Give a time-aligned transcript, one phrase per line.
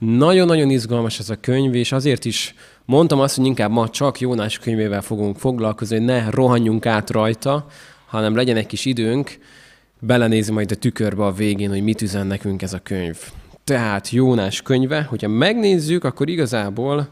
[0.00, 2.54] Nagyon-nagyon izgalmas ez a könyv, és azért is
[2.84, 7.66] mondtam azt, hogy inkább ma csak Jónás könyvével fogunk foglalkozni, hogy ne rohanjunk át rajta,
[8.06, 9.38] hanem legyen egy kis időnk,
[9.98, 13.18] belenézni majd a tükörbe a végén, hogy mit üzen nekünk ez a könyv.
[13.64, 17.08] Tehát Jónás könyve, hogyha megnézzük, akkor igazából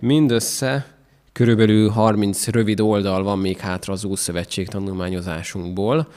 [0.00, 0.86] mindössze
[1.32, 6.08] körülbelül 30 rövid oldal van még hátra az Ószövetség tanulmányozásunkból,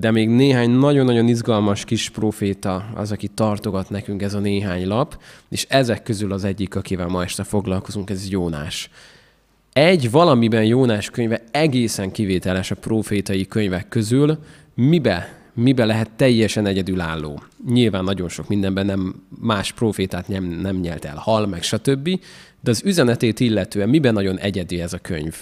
[0.00, 5.22] de még néhány nagyon-nagyon izgalmas kis proféta az, aki tartogat nekünk ez a néhány lap,
[5.48, 8.90] és ezek közül az egyik, akivel ma este foglalkozunk, ez Jónás.
[9.72, 14.38] Egy valamiben Jónás könyve egészen kivételes a profétai könyvek közül,
[14.74, 17.42] mibe, mibe lehet teljesen egyedülálló.
[17.68, 22.20] Nyilván nagyon sok mindenben nem más profétát nem, nem nyelt el, hal, meg stb.,
[22.60, 25.36] de az üzenetét illetően miben nagyon egyedi ez a könyv?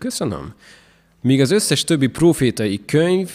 [0.00, 0.54] Köszönöm.
[1.22, 3.30] Míg az összes többi profétai könyv,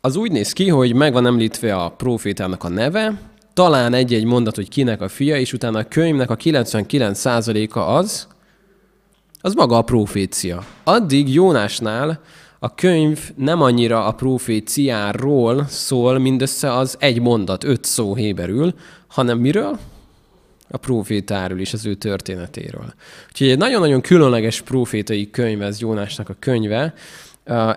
[0.00, 3.20] az úgy néz ki, hogy meg van említve a profétának a neve,
[3.52, 8.26] talán egy-egy mondat, hogy kinek a fia, és utána a könyvnek a 99%-a az,
[9.40, 10.64] az maga a profécia.
[10.84, 12.20] Addig Jónásnál
[12.58, 18.74] a könyv nem annyira a proféciáról szól, mindössze az egy mondat, öt szó héberül,
[19.06, 19.78] hanem miről?
[20.70, 22.94] A profétáról és az ő történetéről.
[23.28, 26.94] Úgyhogy egy nagyon-nagyon különleges profétai könyv ez Jónásnak a könyve.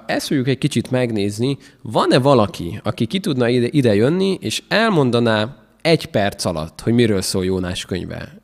[0.05, 1.57] Ezt fogjuk egy kicsit megnézni.
[1.81, 7.21] Van-e valaki, aki ki tudna ide, ide jönni, és elmondaná egy perc alatt, hogy miről
[7.21, 8.39] szól Jónás könyve?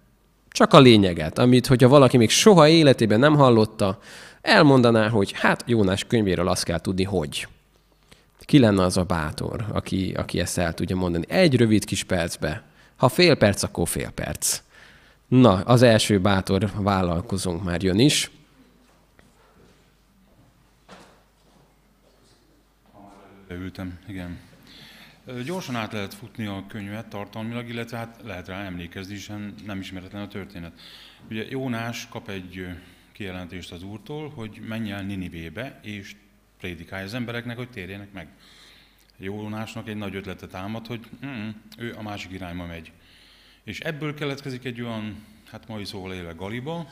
[0.50, 4.00] Csak a lényeget, amit, hogyha valaki még soha életében nem hallotta,
[4.42, 7.48] elmondaná, hogy hát Jónás könyvéről azt kell tudni, hogy.
[8.40, 11.26] Ki lenne az a bátor, aki, aki ezt el tudja mondani?
[11.28, 12.64] Egy rövid kis percbe.
[12.98, 14.62] Ha fél perc, akkor fél perc.
[15.28, 18.32] Na, az első bátor vállalkozónk már jön is.
[23.48, 24.40] Leültem, igen.
[25.46, 30.22] Gyorsan át lehet futni a könyvet tartalmilag, illetve hát lehet rá emlékezni, hiszen nem ismeretlen
[30.22, 30.72] a történet.
[31.30, 32.68] Ugye Jónás kap egy
[33.12, 36.16] kijelentést az Úrtól, hogy menj el Ninivébe, és
[36.60, 38.28] prédikálj az embereknek, hogy térjenek meg.
[39.18, 42.92] Jónásnak egy nagy ötlete támad, hogy mm, ő a másik irányba megy.
[43.64, 46.90] És ebből keletkezik egy olyan, hát mai szóval élve galiba,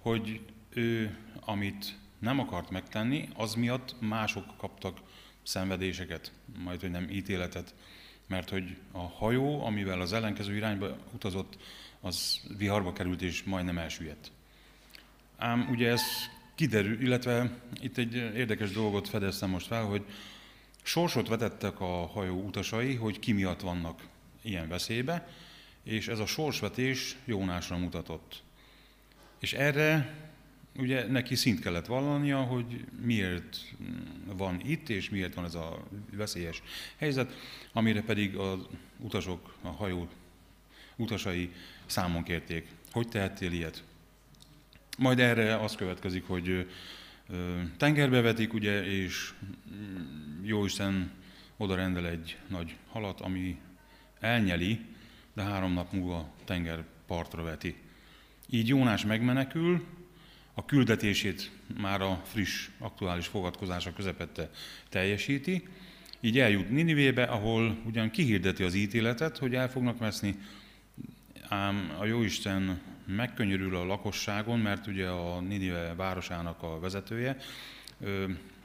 [0.00, 0.40] hogy
[0.74, 5.00] ő, amit nem akart megtenni, az miatt mások kaptak
[5.42, 6.32] szenvedéseket,
[6.64, 7.74] majd hogy nem ítéletet,
[8.26, 11.58] mert hogy a hajó, amivel az ellenkező irányba utazott,
[12.00, 14.30] az viharba került és majdnem elsüllyedt.
[15.36, 16.02] Ám ugye ez
[16.54, 17.50] kiderül, illetve
[17.80, 20.04] itt egy érdekes dolgot fedeztem most fel, hogy
[20.84, 24.02] sorsot vetettek a hajó utasai, hogy ki miatt vannak
[24.42, 25.28] ilyen veszélybe,
[25.82, 28.42] és ez a sorsvetés Jónásra mutatott.
[29.38, 30.14] És erre
[30.76, 33.58] ugye neki szint kellett vallania, hogy miért
[34.24, 36.62] van itt, és miért van ez a veszélyes
[36.96, 37.32] helyzet,
[37.72, 38.58] amire pedig az
[38.98, 40.08] utasok, a hajó
[40.96, 41.52] utasai
[41.86, 42.68] számon kérték.
[42.92, 43.82] Hogy tehettél ilyet?
[44.98, 46.70] Majd erre az következik, hogy
[47.76, 49.32] tengerbe vetik, ugye, és
[49.74, 51.10] mm, Jóisten
[51.56, 53.56] oda rendel egy nagy halat, ami
[54.20, 54.80] elnyeli,
[55.34, 57.76] de három nap múlva tengerpartra veti.
[58.50, 59.84] Így Jónás megmenekül,
[60.54, 64.50] a küldetését már a friss, aktuális fogadkozása közepette
[64.88, 65.68] teljesíti,
[66.20, 70.36] így eljut Ninivébe, ahol ugyan kihirdeti az ítéletet, hogy el fognak veszni,
[71.48, 77.36] ám a Jóisten megkönyörül a lakosságon, mert ugye a Ninive városának a vezetője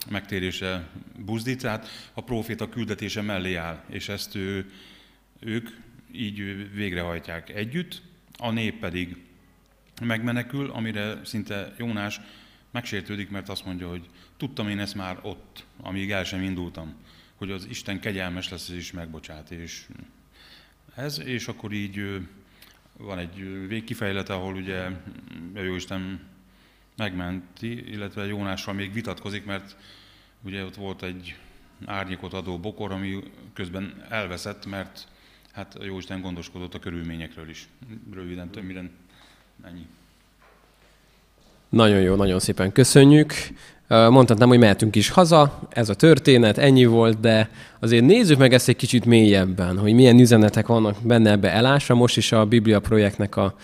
[0.10, 4.72] megtérése buzdít, tehát a próféta küldetése mellé áll, és ezt ő,
[5.40, 5.70] ők
[6.12, 8.02] így végrehajtják együtt,
[8.38, 9.18] a nép pedig
[10.02, 12.22] megmenekül, amire szinte Jónás
[12.72, 16.96] megsértődik, mert azt mondja, hogy tudtam én ezt már ott, amíg el sem indultam,
[17.36, 19.86] hogy az Isten kegyelmes lesz és megbocsát, és
[20.96, 22.20] ez, és akkor így
[23.02, 24.90] van egy végkifejlete, ahol ugye
[25.54, 26.20] jó Isten
[26.96, 29.76] megmenti, illetve Jónással még vitatkozik, mert
[30.42, 31.36] ugye ott volt egy
[31.86, 33.24] árnyékot adó bokor, ami
[33.54, 35.08] közben elveszett, mert
[35.52, 37.68] hát Jóisten gondoskodott a körülményekről is.
[38.12, 38.90] Röviden, többire
[39.64, 39.88] ennyi.
[41.70, 43.34] Nagyon jó, nagyon szépen köszönjük.
[43.88, 47.50] Mondhatnám, hogy mehetünk is haza, ez a történet, ennyi volt, de
[47.80, 51.96] azért nézzük meg ezt egy kicsit mélyebben, hogy milyen üzenetek vannak benne ebbe elásra.
[51.96, 53.56] Most is a Biblia projektnek a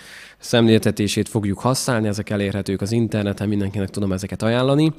[0.46, 4.94] szemléltetését fogjuk használni, ezek elérhetők az interneten, mindenkinek tudom ezeket ajánlani.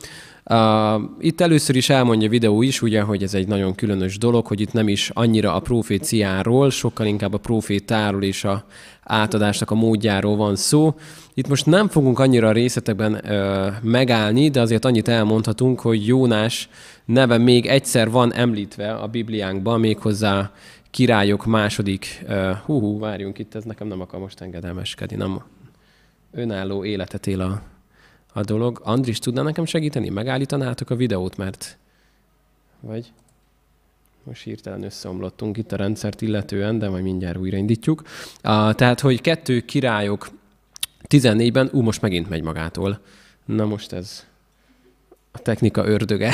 [0.50, 4.46] Uh, itt először is elmondja a videó is, ugye, hogy ez egy nagyon különös dolog,
[4.46, 8.64] hogy itt nem is annyira a proféciáról, sokkal inkább a profétáról és a
[9.02, 10.94] átadásnak a módjáról van szó.
[11.34, 16.68] Itt most nem fogunk annyira a részletekben uh, megállni, de azért annyit elmondhatunk, hogy Jónás
[17.04, 20.52] neve még egyszer van említve a Bibliánkban, méghozzá
[20.96, 22.24] királyok második,
[22.64, 25.42] hú, hú, várjunk itt, ez nekem nem akar most engedelmeskedni, nem
[26.32, 27.62] önálló életet él a,
[28.32, 28.80] a dolog.
[28.84, 30.08] Andris, tudná nekem segíteni?
[30.08, 31.78] Megállítanátok a videót, mert
[32.80, 33.12] vagy
[34.22, 38.00] most hirtelen összeomlottunk itt a rendszert illetően, de majd mindjárt újraindítjuk.
[38.00, 40.28] Uh, tehát, hogy kettő királyok
[41.08, 43.00] 14-ben, ú, most megint megy magától.
[43.44, 44.26] Na most ez
[45.36, 46.32] a technika ördöge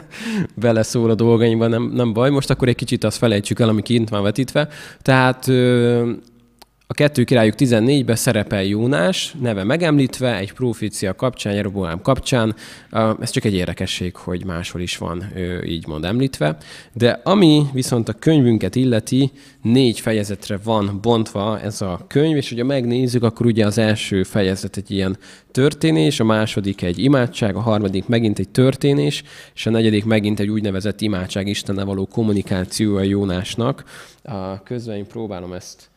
[0.54, 2.30] beleszól a dolgaimban, nem, nem baj.
[2.30, 4.68] Most akkor egy kicsit azt felejtsük el, ami kint van vetítve.
[5.02, 5.46] Tehát
[6.94, 12.54] a kettő királyuk 14-ben szerepel Jónás, neve megemlítve, egy profécia kapcsán, Jeroboám kapcsán.
[13.20, 15.24] Ez csak egy érdekesség, hogy máshol is van
[15.66, 16.56] így mond említve.
[16.92, 19.32] De ami viszont a könyvünket illeti,
[19.62, 24.76] négy fejezetre van bontva ez a könyv, és hogyha megnézzük, akkor ugye az első fejezet
[24.76, 25.16] egy ilyen
[25.50, 29.22] történés, a második egy imádság, a harmadik megint egy történés,
[29.54, 33.84] és a negyedik megint egy úgynevezett imádság Istennel való kommunikáció a Jónásnak.
[34.64, 35.92] Közben próbálom ezt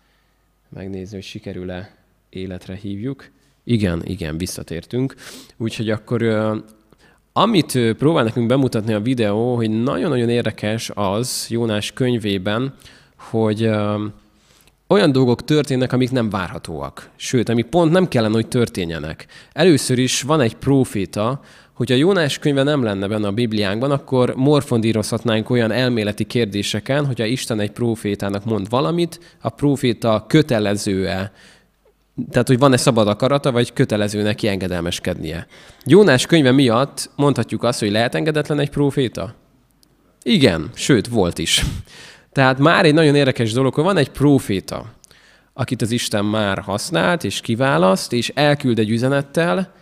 [0.70, 1.96] megnézni, hogy sikerül-e
[2.30, 3.30] életre hívjuk.
[3.64, 5.16] Igen, igen, visszatértünk.
[5.58, 6.24] Úgyhogy akkor
[7.34, 12.74] amit próbál nekünk bemutatni a videó, hogy nagyon-nagyon érdekes az Jónás könyvében,
[13.18, 13.70] hogy
[14.88, 17.10] olyan dolgok történnek, amik nem várhatóak.
[17.16, 19.26] Sőt, ami pont nem kellene, hogy történjenek.
[19.52, 21.42] Először is van egy proféta,
[21.78, 27.60] Hogyha Jónás könyve nem lenne benne a Bibliánkban, akkor morfondírozhatnánk olyan elméleti kérdéseken, hogyha Isten
[27.60, 31.32] egy profétának mond valamit, a proféta kötelező-e
[32.32, 35.48] tehát, hogy van-e szabad akarata, vagy kötelező neki engedelmeskednie.
[35.86, 39.34] Jónás könyve miatt mondhatjuk azt, hogy lehet engedetlen egy proféta?
[40.24, 41.66] Igen, sőt, volt is.
[42.32, 44.86] Tehát már egy nagyon érdekes dolog, hogy van egy proféta,
[45.54, 49.76] akit az Isten már használt, és kiválaszt, és elküld egy üzenettel,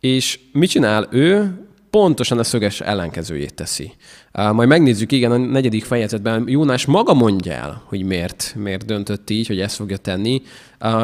[0.00, 1.58] és mit csinál ő?
[1.90, 3.92] Pontosan a szöges ellenkezőjét teszi.
[4.32, 9.46] Majd megnézzük, igen, a negyedik fejezetben Jónás maga mondja el, hogy miért, miért döntött így,
[9.46, 10.42] hogy ezt fogja tenni.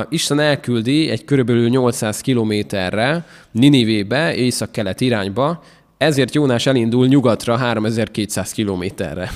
[0.08, 5.62] Isten elküldi egy körülbelül 800 kilométerre Ninivébe, észak-kelet irányba,
[5.98, 9.31] ezért Jónás elindul nyugatra 3200 kilométerre.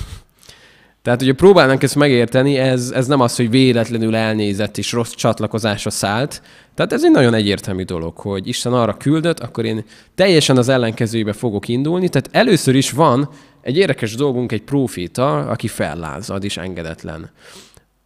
[1.01, 5.89] Tehát, hogyha próbálnánk ezt megérteni, ez, ez nem az, hogy véletlenül elnézett és rossz csatlakozásra
[5.89, 6.41] szállt.
[6.75, 9.83] Tehát ez egy nagyon egyértelmű dolog, hogy Isten arra küldött, akkor én
[10.15, 12.09] teljesen az ellenkezőjébe fogok indulni.
[12.09, 13.29] Tehát először is van
[13.61, 17.29] egy érdekes dolgunk, egy proféta, aki fellázad és engedetlen.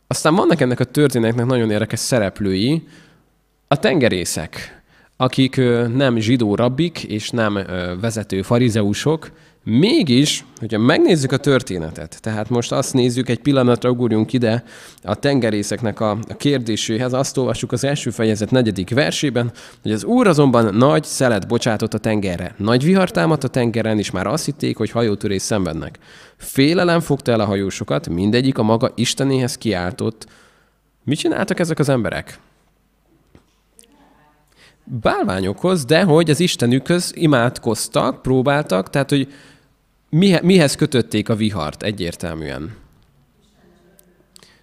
[0.08, 2.84] Aztán vannak ennek a történetnek nagyon érdekes szereplői,
[3.68, 4.82] a tengerészek,
[5.18, 5.62] akik
[5.94, 7.60] nem zsidó rabbik és nem
[8.02, 9.32] vezető farizeusok,
[9.68, 14.64] Mégis, hogyha megnézzük a történetet, tehát most azt nézzük, egy pillanatra ugorjunk ide
[15.04, 19.52] a tengerészeknek a, kérdéséhez, azt olvassuk az első fejezet negyedik versében,
[19.82, 22.56] hogy az úr azonban nagy szelet bocsátott a tengerre.
[22.58, 26.00] Nagy vihar támadt a tengeren, és már azt hitték, hogy hajótörés szenvednek.
[26.38, 30.28] Félelem fogta el a hajósokat, mindegyik a maga Istenéhez kiáltott.
[31.04, 32.40] Mit csináltak ezek az emberek?
[34.84, 39.28] Bálványokhoz, de hogy az Istenükhöz imádkoztak, próbáltak, tehát hogy
[40.42, 42.76] mihez kötötték a vihart egyértelműen?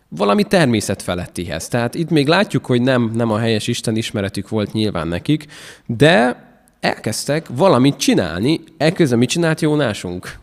[0.09, 1.69] Valami természet felettihez.
[1.69, 5.47] Tehát itt még látjuk, hogy nem, nem a helyes Isten ismeretük volt nyilván nekik,
[5.87, 6.47] de
[6.81, 8.61] elkezdtek valamit csinálni.
[8.77, 10.39] Ekközben mit csinált Jónásunk?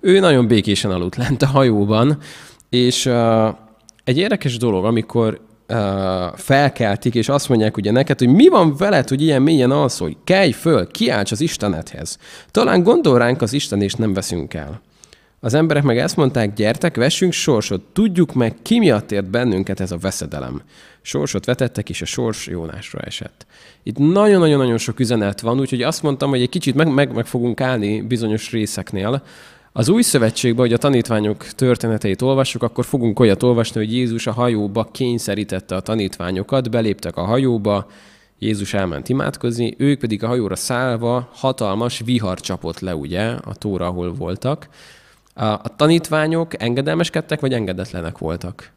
[0.00, 2.18] Ő nagyon békésen aludt lent a hajóban,
[2.68, 3.48] és uh,
[4.04, 5.40] egy érdekes dolog, amikor
[6.34, 10.50] felkeltik, és azt mondják ugye neked, hogy mi van veled, hogy ilyen mélyen alszol, kelj
[10.50, 12.18] föl, kiálts az Istenethez.
[12.50, 14.80] Talán gondol ránk az Isten, és nem veszünk el.
[15.42, 19.92] Az emberek meg ezt mondták, gyertek, vessünk sorsot, tudjuk meg, ki miatt ért bennünket ez
[19.92, 20.62] a veszedelem.
[21.02, 23.46] Sorsot vetettek, és a sors Jónásra esett.
[23.82, 27.60] Itt nagyon-nagyon-nagyon sok üzenet van, úgyhogy azt mondtam, hogy egy kicsit meg, meg, meg fogunk
[27.60, 29.22] állni bizonyos részeknél,
[29.80, 34.32] az új szövetségben, hogy a tanítványok történeteit olvassuk, akkor fogunk olyat olvasni, hogy Jézus a
[34.32, 37.86] hajóba kényszerítette a tanítványokat, beléptek a hajóba,
[38.38, 43.86] Jézus elment imádkozni, ők pedig a hajóra szállva hatalmas vihar csapott le, ugye, a tóra,
[43.86, 44.68] ahol voltak.
[45.34, 48.72] A, tanítványok engedelmeskedtek, vagy engedetlenek voltak?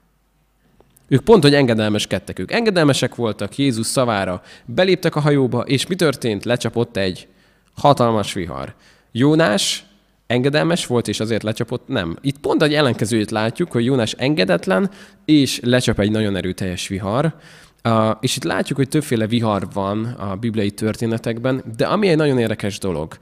[1.07, 2.39] Ők pont, hogy engedelmeskedtek.
[2.39, 6.45] Ők engedelmesek voltak Jézus szavára, beléptek a hajóba, és mi történt?
[6.45, 7.27] Lecsapott egy
[7.75, 8.74] hatalmas vihar.
[9.12, 9.86] Jónás
[10.34, 11.88] engedelmes volt, és azért lecsapott?
[11.88, 12.18] Nem.
[12.22, 14.90] Itt pont egy ellenkezőjét látjuk, hogy Jónás engedetlen,
[15.25, 17.36] és lecsap egy nagyon erőteljes vihar.
[17.84, 22.40] Uh, és itt látjuk, hogy többféle vihar van a bibliai történetekben, de ami egy nagyon
[22.40, 23.18] érdekes dolog,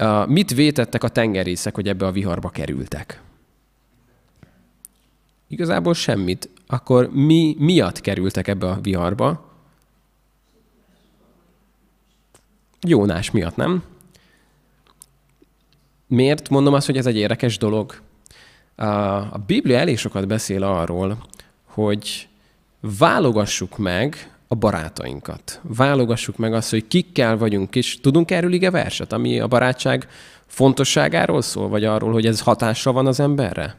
[0.00, 3.20] uh, mit vétettek a tengerészek, hogy ebbe a viharba kerültek?
[5.48, 6.48] Igazából semmit.
[6.66, 9.52] Akkor mi miatt kerültek ebbe a viharba?
[12.86, 13.82] Jónás miatt, nem?
[16.06, 17.94] Miért mondom azt, hogy ez egy érdekes dolog?
[19.30, 21.18] A Biblia elég sokat beszél arról,
[21.64, 22.28] hogy
[22.98, 25.60] válogassuk meg a barátainkat.
[25.62, 30.08] Válogassuk meg azt, hogy kikkel vagyunk, és tudunk erről ige verset, ami a barátság
[30.46, 33.76] fontosságáról szól, vagy arról, hogy ez hatással van az emberre?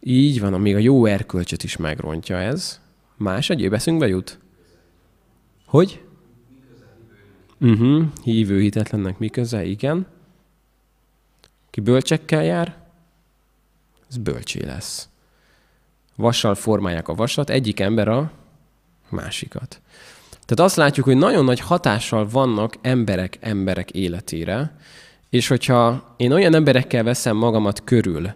[0.00, 2.80] Így van, amíg a jó erkölcsöt is megrontja ez.
[3.16, 4.38] Más egyéb eszünkbe jut?
[5.66, 6.02] Hogy?
[7.60, 8.04] Uh-huh.
[8.22, 9.64] Hívő hitetlennek mi köze?
[9.64, 10.06] Igen.
[11.70, 12.76] Ki bölcsekkel jár,
[14.08, 15.08] ez bölcsé lesz.
[16.16, 18.32] Vassal formálják a vasat, egyik ember a
[19.08, 19.80] másikat.
[20.28, 24.76] Tehát azt látjuk, hogy nagyon nagy hatással vannak emberek emberek életére,
[25.30, 28.34] és hogyha én olyan emberekkel veszem magamat körül,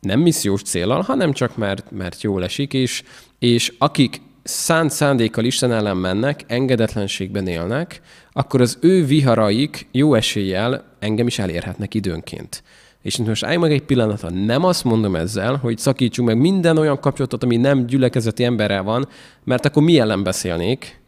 [0.00, 3.02] nem missziós célral, hanem csak mert, mert jól esik, és,
[3.38, 8.00] és akik szánt szándékkal Isten ellen mennek, engedetlenségben élnek,
[8.32, 12.62] akkor az ő viharaik jó eséllyel engem is elérhetnek időnként.
[13.02, 17.00] És most állj meg egy pillanatra, nem azt mondom ezzel, hogy szakítsunk meg minden olyan
[17.00, 19.08] kapcsolatot, ami nem gyülekezeti emberrel van,
[19.44, 21.00] mert akkor mi ellen beszélnék,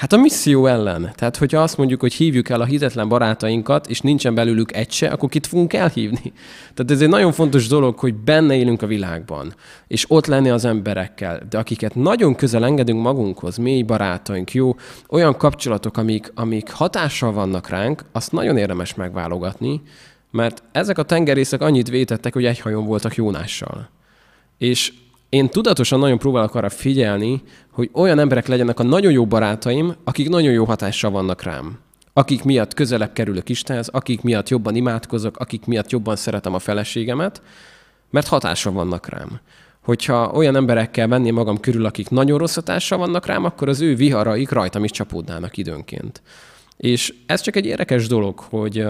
[0.00, 1.12] Hát a misszió ellen.
[1.14, 5.08] Tehát, hogyha azt mondjuk, hogy hívjuk el a hitetlen barátainkat, és nincsen belőlük egy se,
[5.08, 6.32] akkor kit fogunk elhívni?
[6.74, 9.54] Tehát ez egy nagyon fontos dolog, hogy benne élünk a világban,
[9.86, 14.76] és ott lenni az emberekkel, de akiket nagyon közel engedünk magunkhoz, mély barátaink, jó,
[15.08, 19.82] olyan kapcsolatok, amik, amik hatással vannak ránk, azt nagyon érdemes megválogatni,
[20.30, 23.88] mert ezek a tengerészek annyit vétettek, hogy egy hajón voltak Jónással.
[24.58, 24.92] És
[25.30, 30.28] én tudatosan nagyon próbálok arra figyelni, hogy olyan emberek legyenek a nagyon jó barátaim, akik
[30.28, 31.78] nagyon jó hatással vannak rám.
[32.12, 37.42] Akik miatt közelebb kerülök Istenhez, akik miatt jobban imádkozok, akik miatt jobban szeretem a feleségemet,
[38.10, 39.40] mert hatással vannak rám.
[39.84, 43.94] Hogyha olyan emberekkel venném magam körül, akik nagyon rossz hatással vannak rám, akkor az ő
[43.94, 46.22] viharaik rajtam is csapódnának időnként.
[46.76, 48.86] És ez csak egy érdekes dolog, hogy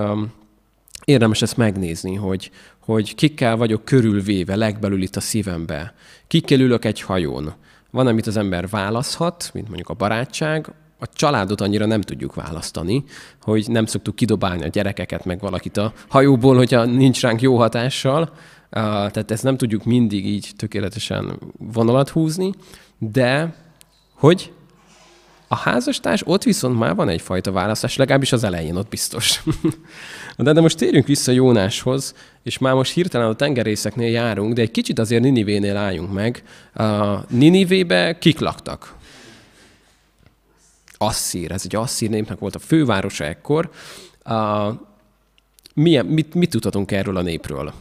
[1.04, 5.94] érdemes ezt megnézni, hogy, hogy kikkel vagyok körülvéve legbelül itt a szívembe.
[6.26, 7.52] Kikkel ülök egy hajón.
[7.90, 13.04] Van, amit az ember választhat, mint mondjuk a barátság, a családot annyira nem tudjuk választani,
[13.42, 18.32] hogy nem szoktuk kidobálni a gyerekeket, meg valakit a hajóból, hogyha nincs ránk jó hatással.
[18.70, 22.52] Tehát ezt nem tudjuk mindig így tökéletesen vonalat húzni,
[22.98, 23.54] de
[24.14, 24.52] hogy
[25.52, 29.42] a házastárs, ott viszont már van egyfajta választás, legalábbis az elején ott biztos.
[30.36, 34.70] de, de most térjünk vissza Jónáshoz, és már most hirtelen a tengerészeknél járunk, de egy
[34.70, 36.42] kicsit azért Ninivénél álljunk meg.
[36.74, 38.94] A Ninivébe kik laktak?
[40.98, 43.70] Asszír, ez egy asszír népnek volt a fővárosa ekkor.
[44.22, 44.70] A,
[45.74, 47.72] milyen, mit, mit tudhatunk erről a népről?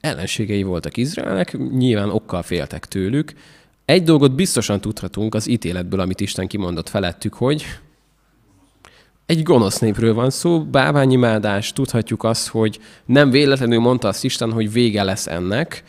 [0.00, 3.34] Ellenségei voltak Izraelnek, nyilván okkal féltek tőlük,
[3.90, 7.64] egy dolgot biztosan tudhatunk az ítéletből, amit Isten kimondott felettük, hogy
[9.26, 14.72] egy gonosz népről van szó, báványimádás, tudhatjuk azt, hogy nem véletlenül mondta azt Isten, hogy
[14.72, 15.82] vége lesz ennek.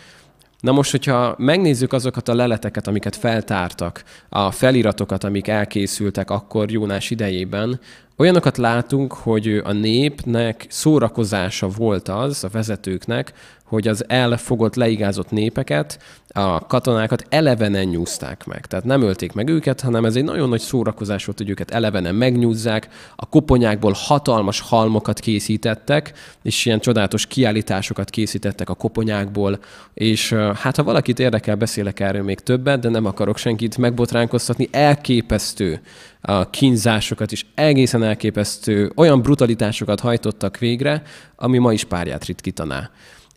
[0.60, 7.10] Na most, hogyha megnézzük azokat a leleteket, amiket feltártak, a feliratokat, amik elkészültek akkor Jónás
[7.10, 7.80] idejében,
[8.22, 13.34] Olyanokat látunk, hogy a népnek szórakozása volt az, a vezetőknek,
[13.72, 18.66] hogy az elfogott, leigázott népeket, a katonákat elevenen nyúzták meg.
[18.66, 22.16] Tehát nem ölték meg őket, hanem ez egy nagyon nagy szórakozás volt, hogy őket elevenen
[22.16, 22.88] megnyúzzák.
[23.16, 26.14] A koponyákból hatalmas halmokat készítettek,
[26.44, 29.60] és ilyen csodálatos kiállításokat készítettek a koponyákból,
[29.94, 35.82] és hát ha valakit érdekel, beszélek erről még többet, de nem akarok senkit megbotránkoztatni, elképesztő
[36.22, 41.02] a kínzásokat is egészen elképesztő, olyan brutalitásokat hajtottak végre,
[41.36, 42.90] ami ma is párját ritkítaná.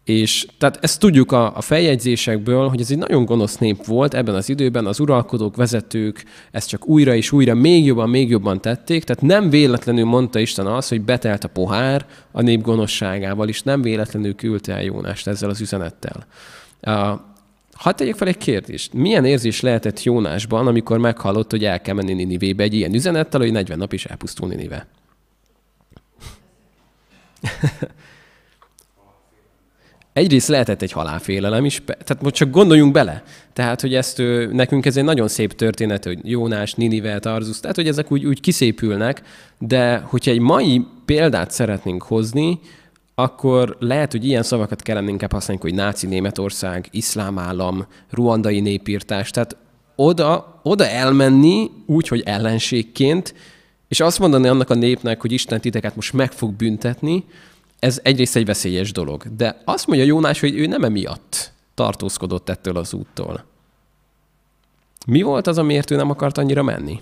[0.05, 4.35] És tehát ezt tudjuk a, a feljegyzésekből, hogy ez egy nagyon gonosz nép volt ebben
[4.35, 9.05] az időben, az uralkodók, vezetők ezt csak újra és újra még jobban, még jobban tették,
[9.05, 13.83] tehát nem véletlenül mondta Isten azt, hogy betelt a pohár a nép gonoszságával, és nem
[13.83, 16.27] véletlenül küldte el Jónást ezzel az üzenettel.
[17.73, 18.93] Hadd tegyek fel egy kérdést.
[18.93, 23.53] Milyen érzés lehetett Jónásban, amikor meghallott, hogy el kell menni Ninivébe egy ilyen üzenettel, hogy
[23.53, 24.87] 40 nap is elpusztul Ninive?
[30.15, 33.23] Egyrészt lehetett egy halálfélelem is, tehát most csak gondoljunk bele.
[33.53, 37.89] Tehát, hogy ezt nekünk ez egy nagyon szép történet, hogy Jónás, Ninive, Tarzus, tehát, hogy
[37.89, 39.23] ezek úgy, úgy kiszépülnek,
[39.59, 42.61] de hogyha egy mai példát szeretnénk hozni,
[43.15, 49.31] akkor lehet, hogy ilyen szavakat kellene inkább használni, hogy náci Németország, iszlám állam, ruandai népírtás.
[49.31, 49.57] Tehát
[49.97, 53.35] oda, oda elmenni úgy, hogy ellenségként,
[53.89, 57.25] és azt mondani annak a népnek, hogy Isten titeket most meg fog büntetni,
[57.85, 59.37] ez egyrészt egy veszélyes dolog.
[59.37, 63.45] De azt mondja Jónás, hogy ő nem emiatt tartózkodott ettől az úttól.
[65.07, 67.01] Mi volt az, amiért ő nem akart annyira menni?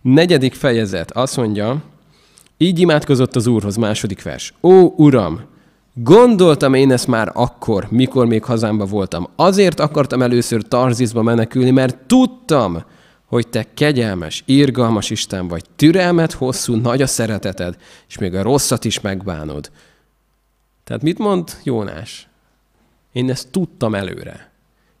[0.00, 1.82] Negyedik fejezet azt mondja,
[2.56, 4.54] így imádkozott az Úrhoz, második vers.
[4.62, 5.40] Ó, Uram,
[5.94, 9.28] gondoltam én ezt már akkor, mikor még hazámba voltam.
[9.36, 12.84] Azért akartam először Tarzizba menekülni, mert tudtam,
[13.34, 17.76] hogy te kegyelmes, irgalmas Isten vagy, türelmet hosszú, nagy a szereteted,
[18.08, 19.70] és még a rosszat is megbánod.
[20.84, 22.28] Tehát mit mond Jónás?
[23.12, 24.50] Én ezt tudtam előre.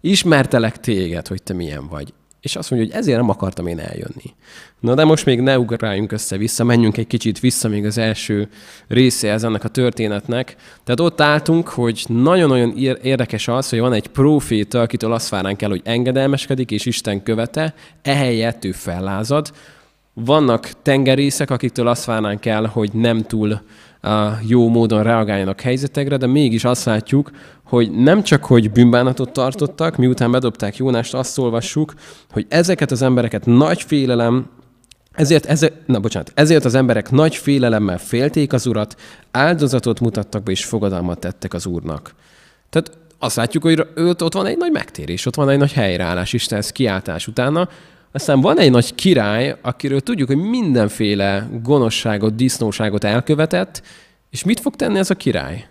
[0.00, 2.12] Ismertelek téged, hogy te milyen vagy.
[2.44, 4.34] És azt mondja, hogy ezért nem akartam én eljönni.
[4.80, 8.48] Na de most még ne ugráljunk össze-vissza, menjünk egy kicsit vissza még az első
[8.88, 10.56] részéhez ennek a történetnek.
[10.84, 15.68] Tehát ott álltunk, hogy nagyon-nagyon érdekes az, hogy van egy proféta, akitől azt várnánk el,
[15.68, 19.52] hogy engedelmeskedik és Isten követe, ehelyett ő fellázad.
[20.14, 23.60] Vannak tengerészek, akiktől azt várnánk el, hogy nem túl
[24.46, 27.30] jó módon reagáljanak helyzetekre, de mégis azt látjuk,
[27.64, 31.94] hogy nem csak, hogy bűnbánatot tartottak, miután bedobták Jónást, azt olvassuk,
[32.30, 34.46] hogy ezeket az embereket nagy félelem,
[35.12, 40.50] ezért, ezért, na bocsánat, ezért az emberek nagy félelemmel félték az urat, áldozatot mutattak be
[40.50, 42.14] és fogadalmat tettek az úrnak.
[42.70, 46.32] Tehát azt látjuk, hogy ott, ott van egy nagy megtérés, ott van egy nagy helyreállás,
[46.32, 47.68] Istenhez kiáltás utána,
[48.14, 53.82] aztán van egy nagy király, akiről tudjuk, hogy mindenféle gonoszságot, disznóságot elkövetett,
[54.30, 55.66] és mit fog tenni ez a király?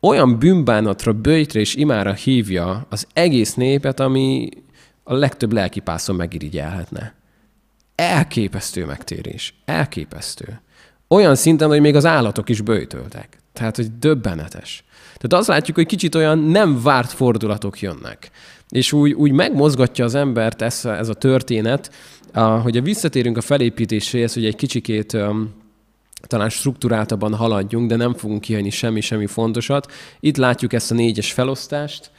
[0.00, 4.48] Olyan bűnbánatra, bőjtre és imára hívja az egész népet, ami
[5.02, 7.14] a legtöbb lelkipászon megirigyelhetne.
[7.94, 9.54] Elképesztő megtérés.
[9.64, 10.60] Elképesztő.
[11.08, 13.38] Olyan szinten, hogy még az állatok is bőjtöltek.
[13.52, 14.84] Tehát, hogy döbbenetes.
[15.04, 18.30] Tehát azt látjuk, hogy kicsit olyan nem várt fordulatok jönnek.
[18.72, 21.90] És úgy, úgy megmozgatja az embert ez, ez a történet,
[22.62, 25.16] hogy a visszatérünk a felépítéséhez, hogy egy kicsikét
[26.20, 29.92] talán struktúráltabban haladjunk, de nem fogunk kihagyni semmi-semmi fontosat.
[30.20, 32.10] Itt látjuk ezt a négyes felosztást,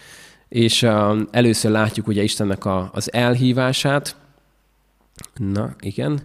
[0.50, 0.84] és
[1.32, 4.16] először látjuk ugye Istennek a, az elhívását.
[5.38, 6.22] Na, igen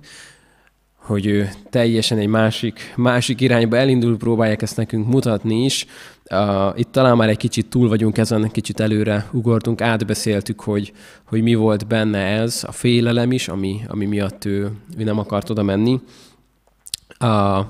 [1.09, 5.87] hogy ő teljesen egy másik, másik irányba elindul, próbálják ezt nekünk mutatni is.
[6.31, 10.93] Uh, itt talán már egy kicsit túl vagyunk ezen, kicsit előre ugortunk, átbeszéltük, hogy,
[11.25, 15.51] hogy mi volt benne ez, a félelem is, ami, ami miatt ő, ő nem akart
[15.51, 16.01] oda menni.
[17.21, 17.67] Uh,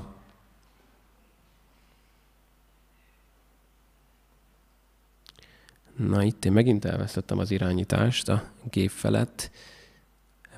[5.97, 9.51] Na itt én megint elvesztettem az irányítást a gép felett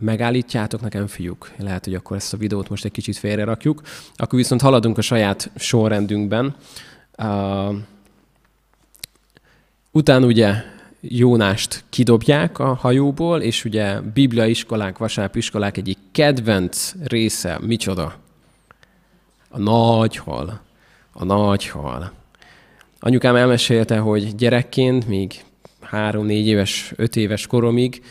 [0.00, 1.50] megállítjátok nekem, fiúk.
[1.56, 3.82] Lehet, hogy akkor ezt a videót most egy kicsit félre rakjuk.
[4.16, 6.54] Akkor viszont haladunk a saját sorrendünkben.
[7.18, 7.74] Uh,
[9.90, 10.54] utána ugye
[11.00, 18.14] Jónást kidobják a hajóból, és ugye Biblia iskolák, vasárnap iskolák egyik kedvenc része, micsoda?
[19.48, 20.60] A nagy hal.
[21.12, 22.12] A nagy hal.
[23.00, 25.44] Anyukám elmesélte, hogy gyerekként, még
[25.80, 28.02] három-négy éves, öt éves koromig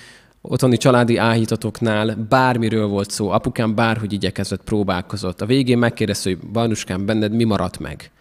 [0.42, 5.42] otthoni családi áhítatoknál bármiről volt szó, apukám bárhogy igyekezett, próbálkozott.
[5.42, 8.12] A végén megkérdezte, hogy Barnuskám, benned mi maradt meg?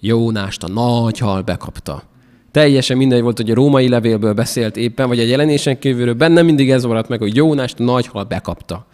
[0.00, 2.02] Jónást a nagy hal bekapta.
[2.50, 6.70] Teljesen mindegy volt, hogy a római levélből beszélt éppen, vagy egy jelenésen kívülről, bennem mindig
[6.70, 8.86] ez maradt meg, hogy Jónást a nagy hal bekapta.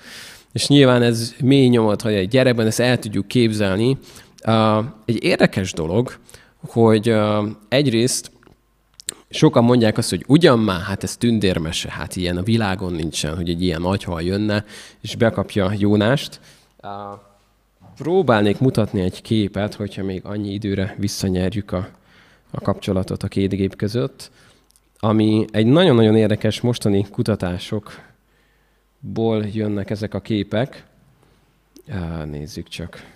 [0.52, 3.98] És nyilván ez mély nyomot, hogy egy gyerekben ezt el tudjuk képzelni.
[5.04, 6.12] Egy érdekes dolog,
[6.66, 7.14] hogy
[7.68, 8.30] egyrészt
[9.28, 13.48] sokan mondják azt, hogy ugyan már, hát ez tündérmese, hát ilyen a világon nincsen, hogy
[13.48, 14.64] egy ilyen nagyhal jönne,
[15.00, 16.40] és bekapja Jónást.
[17.96, 21.88] Próbálnék mutatni egy képet, hogyha még annyi időre visszanyerjük a,
[22.50, 24.30] a kapcsolatot a két gép között,
[24.98, 30.84] ami egy nagyon-nagyon érdekes mostani kutatásokból jönnek ezek a képek.
[32.24, 33.14] Nézzük csak.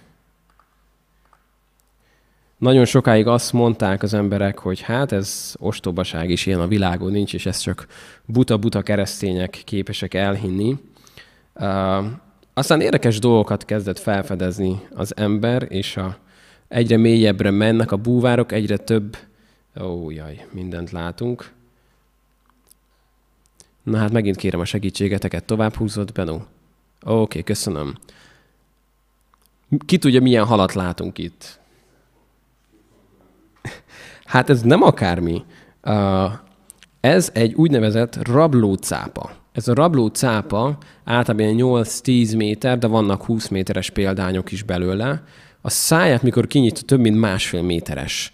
[2.60, 7.34] Nagyon sokáig azt mondták az emberek, hogy hát ez ostobaság is ilyen a világon nincs,
[7.34, 7.86] és ezt csak
[8.24, 10.76] buta-buta keresztények képesek elhinni.
[11.54, 12.04] Uh,
[12.54, 16.18] aztán érdekes dolgokat kezdett felfedezni az ember, és a,
[16.68, 19.16] egyre mélyebbre mennek a búvárok, egyre több,
[19.80, 21.52] ó jaj, mindent látunk.
[23.82, 26.34] Na hát megint kérem a segítségeteket, tovább húzott, Benó?
[26.34, 26.44] Oké,
[27.04, 27.94] okay, köszönöm.
[29.86, 31.59] Ki tudja, milyen halat látunk itt?
[34.30, 35.44] Hát ez nem akármi.
[37.00, 39.30] Ez egy úgynevezett rablócápa.
[39.52, 45.22] ez a rabló cápa általában 8-10 méter, de vannak 20 méteres példányok is belőle.
[45.60, 48.32] A száját, mikor kinyitja, több mint másfél méteres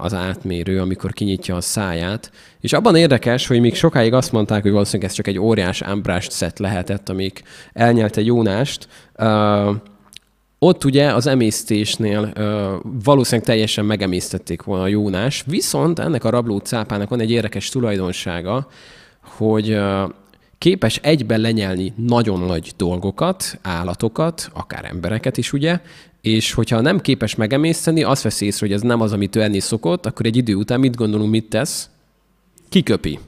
[0.00, 2.30] az átmérő, amikor kinyitja a száját.
[2.60, 6.30] És abban érdekes, hogy még sokáig azt mondták, hogy valószínűleg ez csak egy óriás ámbrást
[6.30, 8.88] szett lehetett, amik elnyelte Jónást.
[9.18, 9.74] Uh,
[10.62, 16.58] ott ugye az emésztésnél uh, valószínűleg teljesen megemésztették volna a Jónás, viszont ennek a rabló
[16.58, 18.68] cápának van egy érdekes tulajdonsága,
[19.22, 20.10] hogy uh,
[20.58, 25.80] képes egyben lenyelni nagyon nagy dolgokat, állatokat, akár embereket is, ugye,
[26.20, 29.60] és hogyha nem képes megemészteni, azt veszi észre, hogy ez nem az, amit ő enni
[29.60, 31.90] szokott, akkor egy idő után mit gondolunk, mit tesz?
[32.68, 33.18] Kiköpi.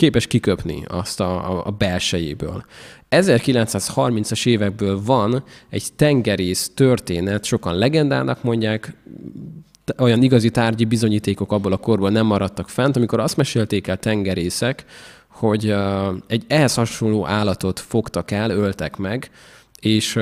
[0.00, 2.64] Képes kiköpni azt a, a, a belsejéből.
[3.10, 8.96] 1930-as évekből van egy tengerész történet, sokan legendának mondják,
[9.98, 14.84] olyan igazi tárgyi bizonyítékok abból a korból nem maradtak fent, amikor azt mesélték el tengerészek,
[15.28, 15.74] hogy
[16.26, 19.30] egy ehhez hasonló állatot fogtak el, öltek meg,
[19.80, 20.18] és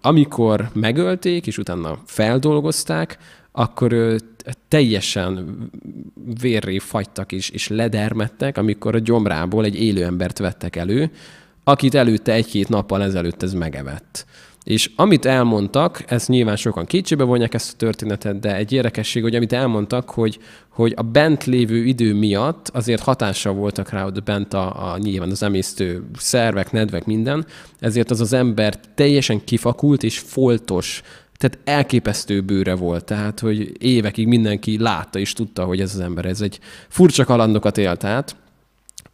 [0.00, 3.18] amikor megölték, és utána feldolgozták,
[3.56, 4.24] akkor őt
[4.68, 5.56] teljesen
[6.40, 11.10] vérré fagytak és, és ledermettek, amikor a gyomrából egy élő embert vettek elő,
[11.64, 14.26] akit előtte egy-két nappal ezelőtt ez megevett.
[14.64, 19.34] És amit elmondtak, ezt nyilván sokan kétségbe vonják ezt a történetet, de egy érdekesség, hogy
[19.34, 20.38] amit elmondtak, hogy,
[20.68, 25.30] hogy a bent lévő idő miatt azért hatással voltak rá ott bent a, a nyilván
[25.30, 27.46] az emésztő szervek, nedvek, minden,
[27.78, 31.02] ezért az az ember teljesen kifakult és foltos,
[31.36, 36.24] tehát elképesztő bőre volt, tehát hogy évekig mindenki látta és tudta, hogy ez az ember,
[36.24, 38.36] ez egy furcsa kalandokat élt át,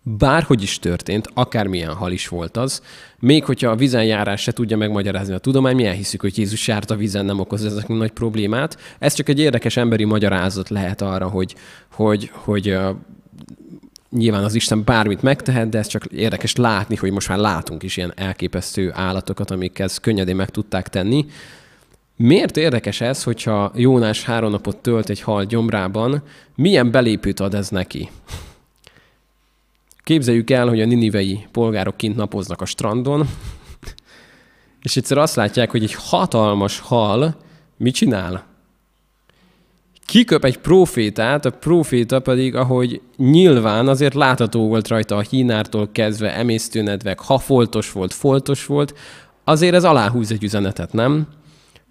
[0.02, 2.82] bárhogy is történt, akármilyen hal is volt az,
[3.18, 6.90] még hogyha a vizen járás se tudja megmagyarázni a tudomány, mi elhiszük, hogy Jézus járt
[6.90, 8.78] a vizen, nem okoz ezek nagy problémát.
[8.98, 11.54] Ez csak egy érdekes emberi magyarázat lehet arra, hogy,
[11.90, 12.78] hogy, hogy
[14.10, 17.96] nyilván az Isten bármit megtehet, de ez csak érdekes látni, hogy most már látunk is
[17.96, 21.26] ilyen elképesztő állatokat, amikkel könnyedén meg tudták tenni.
[22.22, 26.22] Miért érdekes ez, hogyha Jónás három napot tölt egy hal gyomrában,
[26.54, 28.10] milyen belépőt ad ez neki?
[30.04, 33.28] Képzeljük el, hogy a ninivei polgárok kint napoznak a strandon,
[34.82, 37.36] és egyszer azt látják, hogy egy hatalmas hal
[37.76, 38.46] mit csinál?
[40.06, 46.34] Kiköp egy profétát, a proféta pedig, ahogy nyilván azért látható volt rajta a hínártól kezdve,
[46.34, 48.94] emésztőnedvek, ha foltos volt, foltos volt,
[49.44, 51.26] azért ez aláhúz egy üzenetet, nem?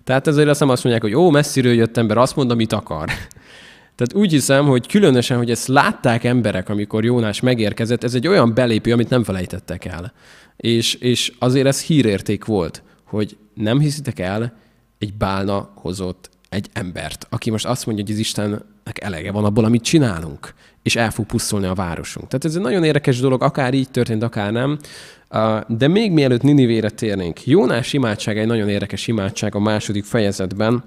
[0.09, 3.05] Tehát ezért azt nem azt mondják, hogy ó, messziről jött ember, azt mondom, mit akar.
[3.95, 8.53] Tehát úgy hiszem, hogy különösen, hogy ezt látták emberek, amikor Jónás megérkezett, ez egy olyan
[8.53, 10.13] belépő, amit nem felejtettek el.
[10.57, 14.53] És, és azért ez hírérték volt, hogy nem hiszitek el,
[14.97, 19.65] egy bálna hozott egy embert, aki most azt mondja, hogy az Istennek elege van abból,
[19.65, 22.27] amit csinálunk, és el fog pusztulni a városunk.
[22.27, 24.79] Tehát ez egy nagyon érdekes dolog, akár így történt, akár nem.
[25.67, 30.83] De még mielőtt Ninivére térnénk, Jónás imádság egy nagyon érdekes imádság a második fejezetben,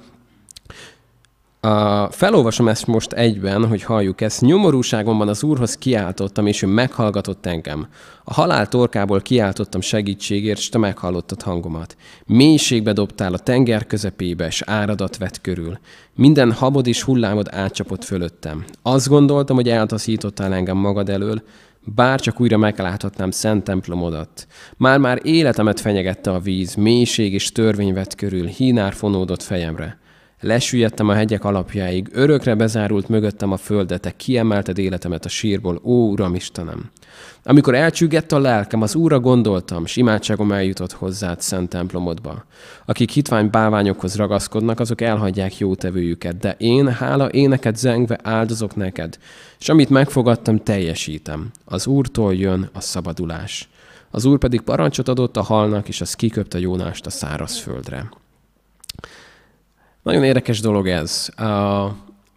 [2.10, 4.40] felolvasom ezt most egyben, hogy halljuk ezt.
[4.40, 7.86] Nyomorúságomban az Úrhoz kiáltottam, és ő meghallgatott engem.
[8.24, 11.96] A halál torkából kiáltottam segítségért, és te meghallottad hangomat.
[12.26, 15.78] Mélységbe dobtál a tenger közepébe, és áradat vett körül.
[16.14, 18.64] Minden habod és hullámod átcsapott fölöttem.
[18.82, 21.42] Azt gondoltam, hogy eltaszítottál engem magad elől,
[21.84, 24.46] bár csak újra megláthatnám szent templomodat.
[24.76, 30.00] Már-már életemet fenyegette a víz, mélység és törvény vett körül, hínár fonódott fejemre.
[30.40, 36.10] Lesüllyedtem a hegyek alapjáig, örökre bezárult mögöttem a földet, te kiemelted életemet a sírból, ó,
[36.10, 36.90] Uram Istenem!
[37.44, 42.44] Amikor elcsüggett a lelkem, az Úra gondoltam, s imádságom eljutott hozzád szent templomodba.
[42.86, 49.18] Akik hitvány bálványokhoz ragaszkodnak, azok elhagyják jótevőjüket, de én, hála éneket zengve áldozok neked,
[49.58, 51.50] és amit megfogadtam, teljesítem.
[51.64, 53.68] Az Úrtól jön a szabadulás.
[54.10, 58.08] Az Úr pedig parancsot adott a halnak, és az kiköpte Jónást a szárazföldre.
[60.02, 61.28] Nagyon érdekes dolog ez.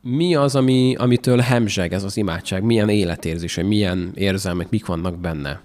[0.07, 2.63] Mi az, ami, amitől hemzseg ez az imádság?
[2.63, 5.61] Milyen életérzése, milyen érzelmek, mik vannak benne?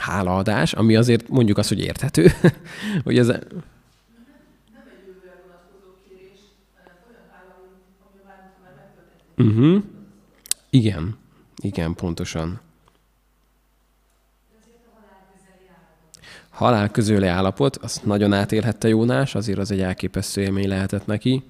[0.00, 2.30] Hálaadás, ami azért mondjuk azt, hogy érthető,
[3.04, 3.32] hogy ez...
[9.36, 9.82] Uh-huh.
[10.70, 11.16] Igen,
[11.56, 12.60] igen, pontosan.
[16.56, 21.44] halál közöli állapot, azt nagyon átélhette Jónás, azért az egy elképesztő élmény lehetett neki.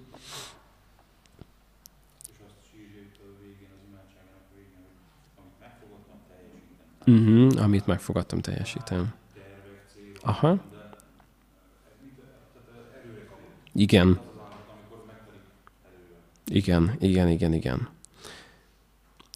[7.07, 9.15] Uh-huh, amit megfogadtam, teljesítem.
[10.23, 10.59] Aha.
[13.75, 14.21] Igen.
[16.47, 17.89] Igen, igen, igen, igen.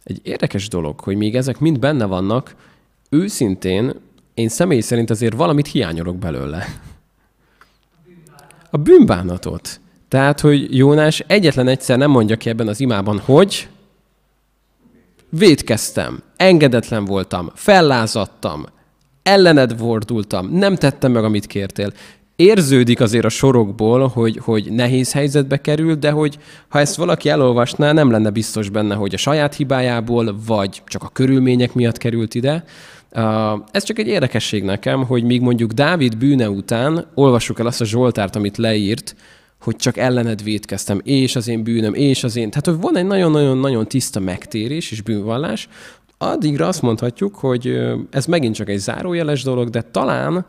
[0.03, 2.55] Egy érdekes dolog, hogy még ezek mind benne vannak,
[3.09, 3.93] őszintén
[4.33, 6.65] én személy szerint azért valamit hiányolok belőle.
[8.69, 9.79] A bűnbánatot.
[10.07, 13.69] Tehát, hogy Jónás egyetlen egyszer nem mondja ki ebben az imában, hogy
[15.31, 18.65] védkeztem, engedetlen voltam, fellázadtam,
[19.23, 21.91] ellened fordultam, nem tettem meg, amit kértél.
[22.35, 27.91] Érződik azért a sorokból, hogy, hogy nehéz helyzetbe kerül, de hogy ha ezt valaki elolvasná,
[27.91, 32.63] nem lenne biztos benne, hogy a saját hibájából, vagy csak a körülmények miatt került ide.
[33.71, 37.85] Ez csak egy érdekesség nekem, hogy míg mondjuk Dávid bűne után olvassuk el azt a
[37.85, 39.15] Zsoltárt, amit leírt,
[39.61, 42.49] hogy csak ellened védkeztem, és az én bűnöm, és az én...
[42.49, 45.67] Tehát, hogy van egy nagyon-nagyon-nagyon tiszta megtérés és bűnvallás,
[46.17, 50.45] addigra azt mondhatjuk, hogy ez megint csak egy zárójeles dolog, de talán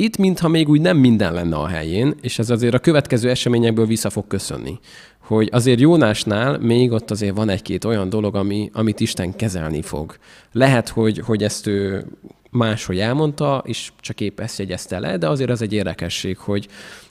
[0.00, 3.86] itt mintha még úgy nem minden lenne a helyén, és ez azért a következő eseményekből
[3.86, 4.78] vissza fog köszönni.
[5.18, 10.16] Hogy azért Jónásnál még ott azért van egy-két olyan dolog, ami, amit Isten kezelni fog.
[10.52, 12.06] Lehet, hogy, hogy ezt ő
[12.50, 16.68] máshogy elmondta, és csak épp ezt jegyezte le, de azért ez egy érdekesség, hogy,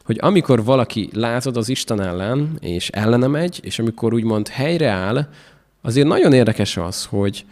[0.07, 5.27] hogy amikor valaki lázad az Isten ellen, és ellene megy, és amikor úgymond helyreáll,
[5.81, 7.45] azért nagyon érdekes az, hogy,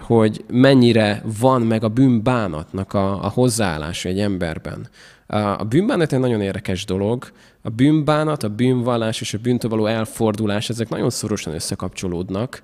[0.00, 4.88] hogy mennyire van meg a bűnbánatnak a, a hozzáállása egy emberben.
[5.56, 7.30] A bűnbánat egy nagyon érdekes dolog.
[7.62, 12.62] A bűnbánat, a bűnvallás és a bűntől való elfordulás, ezek nagyon szorosan összekapcsolódnak.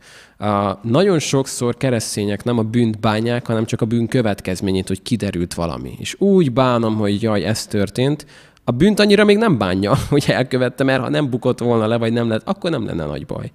[0.82, 5.94] Nagyon sokszor keresztények nem a bűnt bánják, hanem csak a bűn következményét, hogy kiderült valami.
[5.98, 8.26] És úgy bánom, hogy jaj, ez történt,
[8.68, 12.12] a bűnt annyira még nem bánja, hogy elkövette, mert ha nem bukott volna le, vagy
[12.12, 13.50] nem lett, akkor nem lenne nagy baj.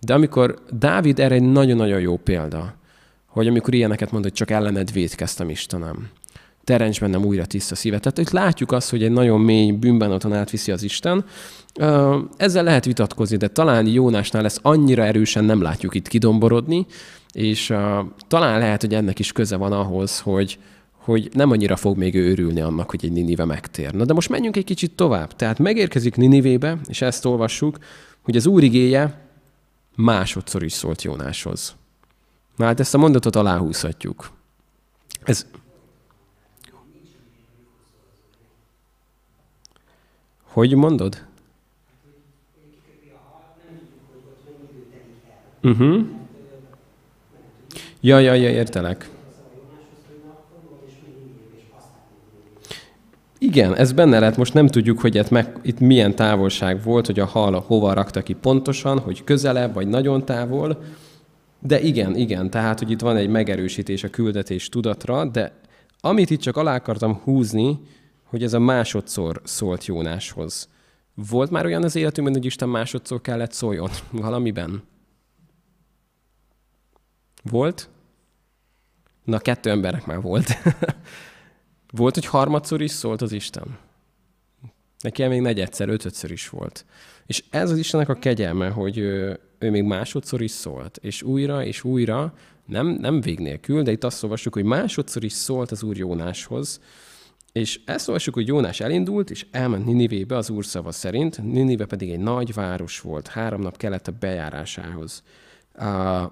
[0.00, 2.74] De amikor Dávid erre egy nagyon-nagyon jó példa,
[3.26, 6.08] hogy amikor ilyeneket mond, hogy csak ellened védkeztem Istenem.
[6.64, 8.00] Teremts bennem újra tiszta szívet.
[8.00, 11.24] Tehát itt látjuk azt, hogy egy nagyon mély bűnbánaton átviszi az Isten.
[12.36, 16.86] Ezzel lehet vitatkozni, de talán Jónásnál ezt annyira erősen nem látjuk itt kidomborodni,
[17.32, 17.74] és
[18.28, 20.58] talán lehet, hogy ennek is köze van ahhoz, hogy,
[21.00, 23.92] hogy nem annyira fog még ő örülni annak, hogy egy Ninive megtér.
[23.92, 25.36] Na de most menjünk egy kicsit tovább.
[25.36, 27.78] Tehát megérkezik Ninivébe, és ezt olvassuk,
[28.22, 29.28] hogy az Úr igéje
[29.96, 31.74] másodszor is szólt Jónáshoz.
[32.56, 34.30] Na hát ezt a mondatot aláhúzhatjuk.
[35.22, 35.46] Ez...
[40.42, 41.24] Hogy mondod?
[45.62, 46.06] Uh-huh.
[48.00, 49.10] Ja, ja, ja, értelek.
[53.42, 57.20] Igen, ez benne lehet, most nem tudjuk, hogy itt, meg, itt milyen távolság volt, hogy
[57.20, 60.82] a hal hova rakta ki pontosan, hogy közelebb, vagy nagyon távol,
[61.60, 65.60] de igen, igen, tehát, hogy itt van egy megerősítés a küldetés tudatra, de
[66.00, 67.80] amit itt csak alá akartam húzni,
[68.24, 70.68] hogy ez a másodszor szólt Jónáshoz.
[71.14, 74.82] Volt már olyan az életünkben, hogy Isten másodszor kellett szóljon valamiben?
[77.50, 77.88] Volt?
[79.24, 80.48] Na, kettő embernek már volt.
[81.90, 83.78] volt, hogy harmadszor is szólt az Isten.
[85.00, 86.84] Neki még negyedszer, ötödször is volt.
[87.26, 91.64] És ez az Istennek a kegyelme, hogy ő, ő még másodszor is szólt, és újra
[91.64, 92.34] és újra,
[92.66, 96.80] nem, nem vég nélkül, de itt azt olvassuk, hogy másodszor is szólt az Úr Jónáshoz,
[97.52, 102.10] és ezt olvassuk, hogy Jónás elindult, és elment Ninivébe az Úr szava szerint, Ninive pedig
[102.10, 105.22] egy nagy város volt, három nap kellett a bejárásához.
[105.78, 106.30] Uh,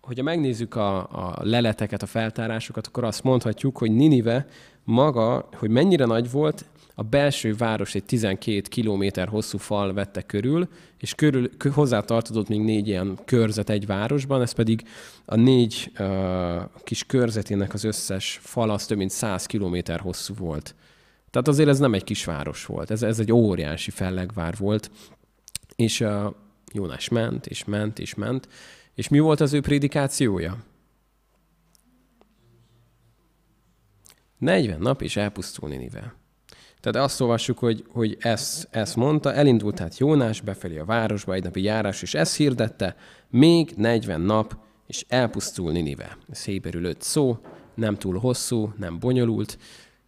[0.00, 4.46] hogyha megnézzük a, a leleteket, a feltárásokat, akkor azt mondhatjuk, hogy Ninive
[4.84, 6.64] maga, hogy mennyire nagy volt,
[6.94, 10.68] a belső város egy 12 kilométer hosszú fal vette körül,
[10.98, 14.82] és körül, hozzá tartozott még négy ilyen körzet egy városban, ez pedig
[15.24, 20.74] a négy uh, kis körzetének az összes fal az több mint 100 kilométer hosszú volt.
[21.30, 24.90] Tehát azért ez nem egy kis város volt, ez, ez egy óriási fellegvár volt,
[25.76, 26.24] és uh,
[26.72, 28.48] Jónás ment, és ment, és ment,
[28.94, 30.56] és mi volt az ő prédikációja?
[34.42, 36.14] 40 nap, és elpusztul Ninive.
[36.80, 41.42] Tehát azt olvassuk, hogy, hogy ezt, ezt mondta, elindult tehát Jónás befelé a városba, egy
[41.42, 42.96] napi járás, és ezt hirdette,
[43.28, 46.16] még 40 nap, és elpusztul Ninive.
[46.30, 47.38] Ez héberül öt szó,
[47.74, 49.58] nem túl hosszú, nem bonyolult,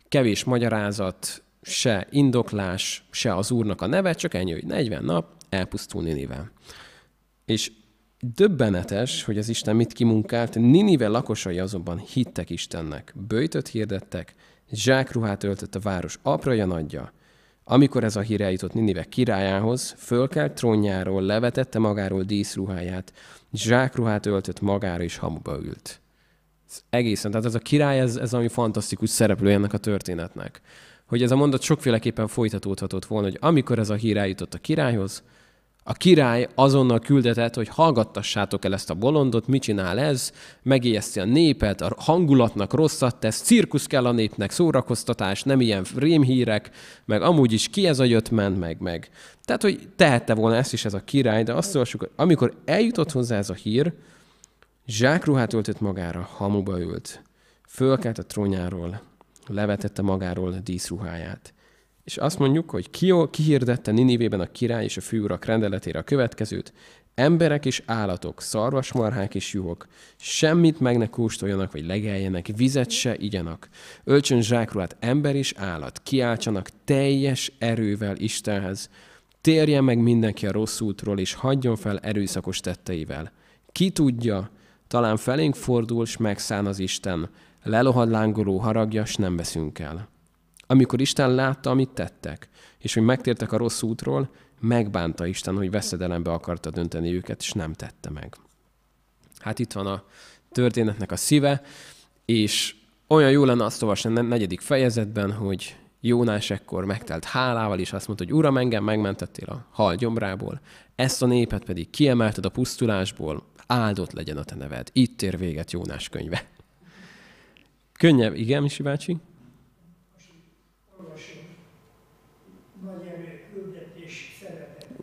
[0.08, 6.02] kevés magyarázat, se indoklás, se az úrnak a neve, csak ennyi, hogy 40 nap, elpusztul
[6.02, 6.50] Ninive.
[7.44, 7.72] És
[8.34, 14.34] döbbenetes, hogy az Isten mit kimunkált, Ninive lakosai azonban hittek Istennek, bőjtöt hirdettek,
[14.72, 17.12] zsákruhát öltött a város apra nagyja.
[17.64, 23.12] Amikor ez a hír eljutott Ninive királyához, fölkelt trónjáról, levetette magáról díszruháját,
[23.52, 26.00] zsákruhát öltött magára és hamuba ült.
[26.68, 30.60] Ez egészen, tehát ez a király, ez, ez ami fantasztikus szereplő ennek a történetnek.
[31.06, 35.22] Hogy ez a mondat sokféleképpen folytatódhatott volna, hogy amikor ez a hír eljutott a királyhoz,
[35.86, 41.24] A király azonnal küldetett, hogy hallgattassátok el ezt a bolondot, mit csinál ez, megijeszti a
[41.24, 46.70] népet, a hangulatnak rosszat tesz, cirkusz kell a népnek, szórakoztatás, nem ilyen rémhírek,
[47.04, 49.08] meg amúgy is ki ez a jött ment, meg, meg.
[49.42, 53.12] Tehát, hogy tehette volna ezt is ez a király, de azt olvassuk, hogy amikor eljutott
[53.12, 53.92] hozzá ez a hír,
[54.86, 57.22] zsákruhát öltött magára, hamuba ült,
[57.68, 59.00] fölkelt a trónjáról,
[59.46, 61.53] levetette magáról a díszruháját
[62.04, 66.72] és azt mondjuk, hogy ki, kihirdette Ninivében a király és a főurak rendeletére a következőt,
[67.14, 69.86] emberek és állatok, szarvasmarhák és juhok,
[70.16, 73.68] semmit meg ne kóstoljanak, vagy legeljenek, vizet se igyanak.
[74.04, 78.90] Ölcsön zsákruhát ember és állat, kiáltsanak teljes erővel Istenhez.
[79.40, 83.32] Térjen meg mindenki a rossz útról, és hagyjon fel erőszakos tetteivel.
[83.72, 84.50] Ki tudja,
[84.88, 87.30] talán felénk fordul, s megszán az Isten.
[87.62, 90.13] Lelohad lángoló haragja, s nem veszünk el.
[90.66, 92.48] Amikor Isten látta, amit tettek,
[92.78, 97.72] és hogy megtértek a rossz útról, megbánta Isten, hogy veszedelembe akarta dönteni őket, és nem
[97.72, 98.36] tette meg.
[99.38, 100.04] Hát itt van a
[100.52, 101.62] történetnek a szíve,
[102.24, 102.74] és
[103.06, 108.06] olyan jó lenne azt olvasni a negyedik fejezetben, hogy Jónás ekkor megtelt hálával, és azt
[108.06, 110.60] mondta, hogy Uram, engem megmentettél a hal gyomrából,
[110.94, 114.90] ezt a népet pedig kiemelted a pusztulásból, áldott legyen a te neved.
[114.92, 116.46] Itt ér véget Jónás könyve.
[117.92, 119.16] Könnyebb, igen, Misi bácsi?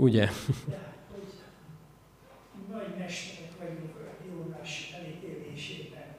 [0.01, 0.29] Ugye?
[2.69, 6.15] nagy mesterek vagyunk a Jónás elítélésében.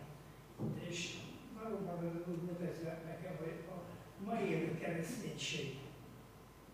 [0.89, 1.19] És
[1.63, 3.77] valóban úgy nevezve nekem, hogy a
[4.25, 5.79] mai élő kereszténység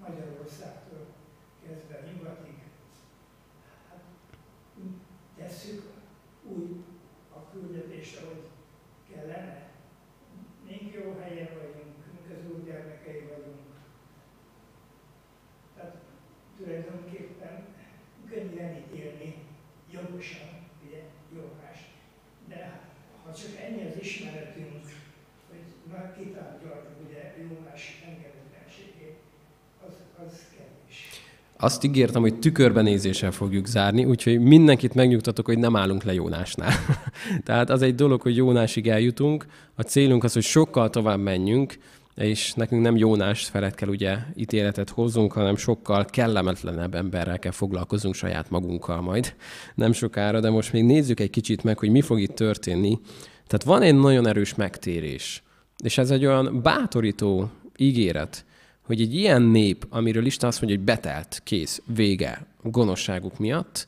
[0.09, 1.07] Magyarországtól
[1.66, 2.59] kezdve nyugatig,
[3.88, 4.05] hát
[5.37, 5.83] tesszük
[6.42, 6.77] úgy
[7.35, 8.49] a küldetést, ahogy
[9.11, 9.71] kellene.
[10.66, 13.61] Mink jó helyen vagyunk, mink az úr gyermekei vagyunk.
[15.75, 15.97] Tehát
[16.83, 17.57] tulajdonképpen
[18.31, 19.35] könnyű elítélni
[19.93, 20.49] jogosan,
[20.87, 21.01] ugye,
[21.35, 21.79] jogás.
[22.49, 22.81] De
[23.25, 24.83] ha csak ennyi az ismeretünk,
[25.49, 29.19] hogy már kitárgyaltuk ugye Jónás engedetlenségét,
[29.87, 29.95] az,
[30.27, 31.09] az kevés.
[31.57, 36.73] Azt ígértem, hogy tükörbenézéssel fogjuk zárni, úgyhogy mindenkit megnyugtatok, hogy nem állunk le Jónásnál.
[37.45, 41.79] Tehát az egy dolog, hogy Jónásig eljutunk, a célunk az, hogy sokkal tovább menjünk,
[42.19, 48.15] és nekünk nem Jónás felett kell ugye ítéletet hozzunk, hanem sokkal kellemetlenebb emberrel kell foglalkozunk
[48.15, 49.35] saját magunkkal majd
[49.75, 52.99] nem sokára, de most még nézzük egy kicsit meg, hogy mi fog itt történni.
[53.47, 55.43] Tehát van egy nagyon erős megtérés,
[55.85, 58.45] és ez egy olyan bátorító ígéret,
[58.83, 63.87] hogy egy ilyen nép, amiről Isten azt mondja, hogy betelt, kész, vége gonoszságuk miatt,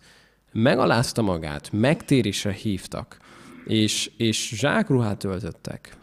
[0.53, 3.19] megalázta magát, megtérésre hívtak,
[3.67, 5.97] és, és zsákruhát öltöttek,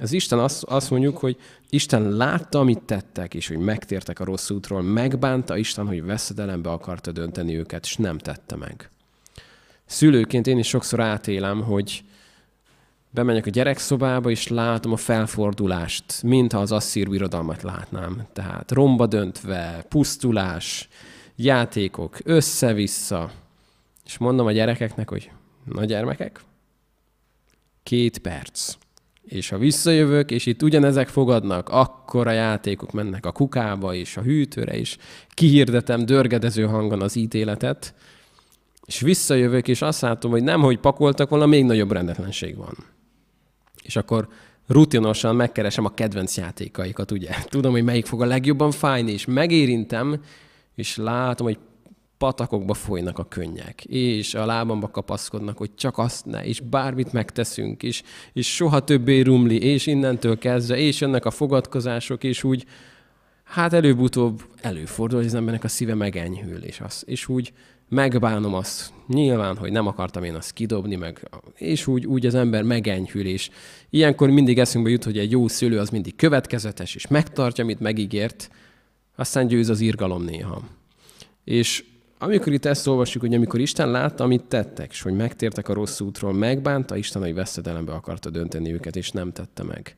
[0.00, 1.36] az Isten azt, azt mondjuk, hogy
[1.70, 7.12] Isten látta, amit tettek, és hogy megtértek a rossz útról, megbánta Isten, hogy veszedelembe akarta
[7.12, 8.90] dönteni őket, és nem tette meg.
[9.86, 12.04] Szülőként én is sokszor átélem, hogy
[13.10, 18.26] bemegyek a gyerekszobába, és látom a felfordulást, mintha az asszír birodalmat látnám.
[18.32, 20.88] Tehát romba döntve, pusztulás,
[21.36, 23.30] játékok, össze-vissza.
[24.04, 25.30] És mondom a gyerekeknek, hogy
[25.64, 26.40] na gyermekek,
[27.82, 28.76] két perc
[29.24, 34.22] és ha visszajövök, és itt ugyanezek fogadnak, akkor a játékok mennek a kukába és a
[34.22, 34.96] hűtőre, és
[35.28, 37.94] kihirdetem dörgedező hangon az ítéletet,
[38.86, 42.76] és visszajövök, és azt látom, hogy nem, hogy pakoltak volna, még nagyobb rendetlenség van.
[43.82, 44.28] És akkor
[44.66, 47.30] rutinosan megkeresem a kedvenc játékaikat, ugye?
[47.44, 50.22] Tudom, hogy melyik fog a legjobban fájni, és megérintem,
[50.74, 51.58] és látom, hogy
[52.20, 57.82] patakokba folynak a könnyek, és a lábamba kapaszkodnak, hogy csak azt ne, és bármit megteszünk,
[57.82, 58.02] és,
[58.32, 62.64] és soha többé rumli, és innentől kezdve, és jönnek a fogadkozások, és úgy,
[63.44, 67.52] hát előbb-utóbb előfordul, hogy az embernek a szíve megenyhül, és, az, és úgy
[67.88, 72.62] megbánom azt, nyilván, hogy nem akartam én azt kidobni, meg, és úgy, úgy az ember
[72.62, 73.50] megenyhül, és
[73.90, 78.50] ilyenkor mindig eszünkbe jut, hogy egy jó szülő az mindig következetes, és megtartja, amit megígért,
[79.16, 80.62] aztán győz az irgalom néha.
[81.44, 81.84] És
[82.22, 86.00] amikor itt ezt olvassuk, hogy amikor Isten látta, amit tettek, és hogy megtértek a rossz
[86.00, 89.96] útról, megbánta Isten, hogy veszedelembe akarta dönteni őket, és nem tette meg.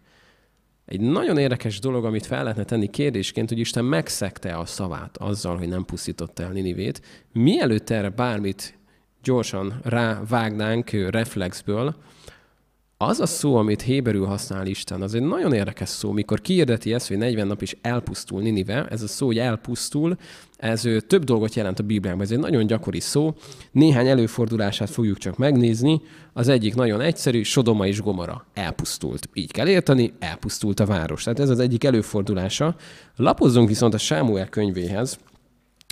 [0.84, 5.56] Egy nagyon érdekes dolog, amit fel lehetne tenni kérdésként, hogy Isten megszegte a szavát azzal,
[5.56, 7.02] hogy nem pusztította el Ninivét.
[7.32, 8.78] Mielőtt erre bármit
[9.22, 11.96] gyorsan rávágnánk reflexből,
[12.96, 16.12] az a szó, amit héberül használ Isten, az egy nagyon érdekes szó.
[16.12, 20.16] Mikor kiirdeti ezt, hogy 40 nap is elpusztul Ninive, ez a szó, hogy elpusztul,
[20.62, 22.22] ez több dolgot jelent a Bibliában.
[22.22, 23.34] Ez egy nagyon gyakori szó.
[23.72, 26.00] Néhány előfordulását fogjuk csak megnézni.
[26.32, 29.28] Az egyik nagyon egyszerű, Sodoma és Gomora elpusztult.
[29.32, 31.22] Így kell érteni, elpusztult a város.
[31.22, 32.76] Tehát ez az egyik előfordulása.
[33.16, 35.18] Lapozzunk viszont a Sámuel könyvéhez,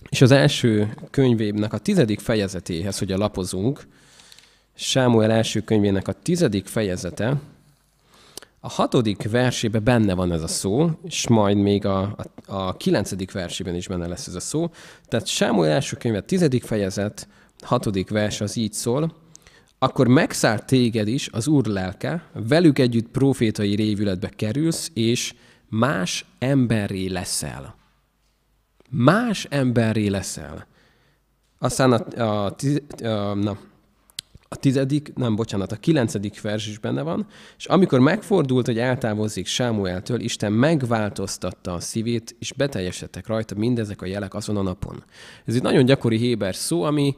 [0.09, 3.87] És az első könyvének a tizedik fejezetéhez, hogy a lapozunk,
[4.75, 7.41] Sámuel első könyvének a tizedik fejezete,
[8.61, 13.33] a hatodik versében benne van ez a szó, és majd még a, a, a kilencedik
[13.33, 14.71] versében is benne lesz ez a szó.
[15.09, 17.29] Tehát Sámuel első könyve, tizedik fejezet,
[17.61, 19.15] hatodik vers az így szól,
[19.79, 25.35] akkor megszállt téged is az Úr lelke, velük együtt profétai révületbe kerülsz, és
[25.69, 27.77] más emberré leszel.
[28.91, 30.67] Más emberré leszel.
[31.59, 32.55] Aztán a, a,
[33.03, 33.59] a, a, na,
[34.53, 37.27] a tizedik, nem, bocsánat, a kilencedik vers is benne van,
[37.59, 44.07] és amikor megfordult, hogy eltávozik Sámueltől, Isten megváltoztatta a szívét, és beteljesedtek rajta mindezek a
[44.07, 45.05] jelek azon a napon.
[45.45, 47.17] Ez egy nagyon gyakori héber szó, ami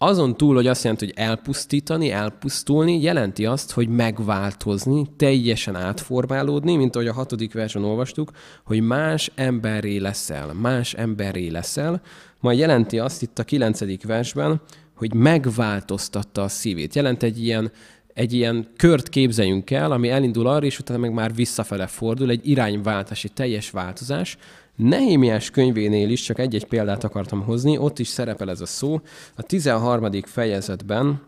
[0.00, 6.94] azon túl, hogy azt jelenti, hogy elpusztítani, elpusztulni, jelenti azt, hogy megváltozni, teljesen átformálódni, mint
[6.94, 8.30] ahogy a hatodik versen olvastuk,
[8.64, 12.02] hogy más emberré leszel, más emberré leszel,
[12.40, 14.60] majd jelenti azt itt a kilencedik versben,
[14.98, 16.94] hogy megváltoztatta a szívét.
[16.94, 17.72] Jelent egy ilyen,
[18.14, 22.48] egy ilyen kört képzeljünk el, ami elindul arra, és utána meg már visszafele fordul, egy
[22.48, 24.36] irányváltás, egy teljes változás.
[24.76, 29.00] Nehémiás könyvénél is csak egy-egy példát akartam hozni, ott is szerepel ez a szó.
[29.34, 30.10] A 13.
[30.22, 31.20] fejezetben,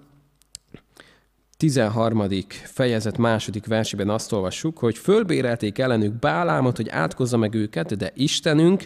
[1.56, 2.28] 13.
[2.64, 8.84] fejezet második versében azt olvassuk, hogy fölbérelték ellenük Bálámot, hogy átkozza meg őket, de Istenünk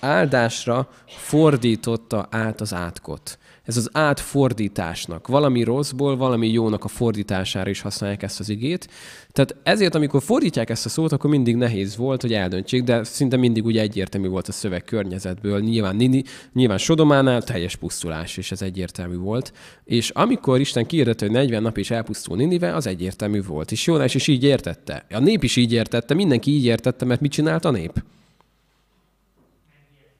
[0.00, 7.80] áldásra fordította át az átkot ez az átfordításnak, valami rosszból, valami jónak a fordítására is
[7.80, 8.88] használják ezt az igét.
[9.32, 13.36] Tehát ezért, amikor fordítják ezt a szót, akkor mindig nehéz volt, hogy eldöntsék, de szinte
[13.36, 15.60] mindig ugye egyértelmű volt a szöveg környezetből.
[15.60, 19.52] Nyilván, nyilván Sodománál teljes pusztulás, és ez egyértelmű volt.
[19.84, 23.72] És amikor Isten kiirdette, hogy 40 nap is elpusztul Ninive, az egyértelmű volt.
[23.72, 25.06] És Jónás is így értette.
[25.10, 28.02] A nép is így értette, mindenki így értette, mert mit csinált a nép?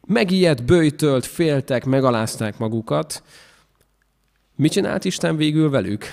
[0.06, 3.22] Megijedt, bőjtölt, féltek, megalázták magukat.
[4.56, 6.12] Mit csinált Isten végül velük?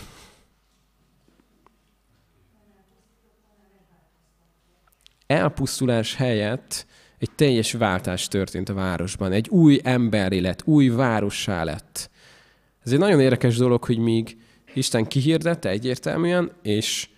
[5.28, 6.86] Elpusztulás helyett
[7.18, 9.32] egy teljes váltás történt a városban.
[9.32, 12.10] Egy új emberi lett, új várossá lett.
[12.86, 14.38] Ez egy nagyon érdekes dolog, hogy míg
[14.74, 17.10] Isten kihirdette egyértelműen, és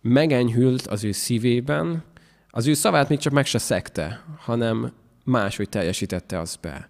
[0.00, 2.04] megenyhült az ő szívében,
[2.50, 4.92] az ő szavát még csak meg se szekte, hanem
[5.24, 6.88] máshogy teljesítette azt be.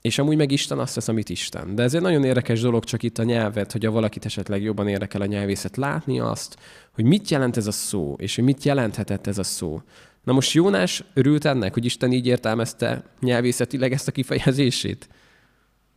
[0.00, 1.74] És amúgy meg Isten azt tesz, amit Isten.
[1.74, 4.88] De ez egy nagyon érdekes dolog csak itt a nyelvet, hogy a valakit esetleg jobban
[4.88, 6.58] érdekel a nyelvészet, látni azt,
[6.92, 9.82] hogy mit jelent ez a szó, és hogy mit jelenthetett ez a szó.
[10.24, 15.08] Na most Jónás örült ennek, hogy Isten így értelmezte nyelvészetileg ezt a kifejezését?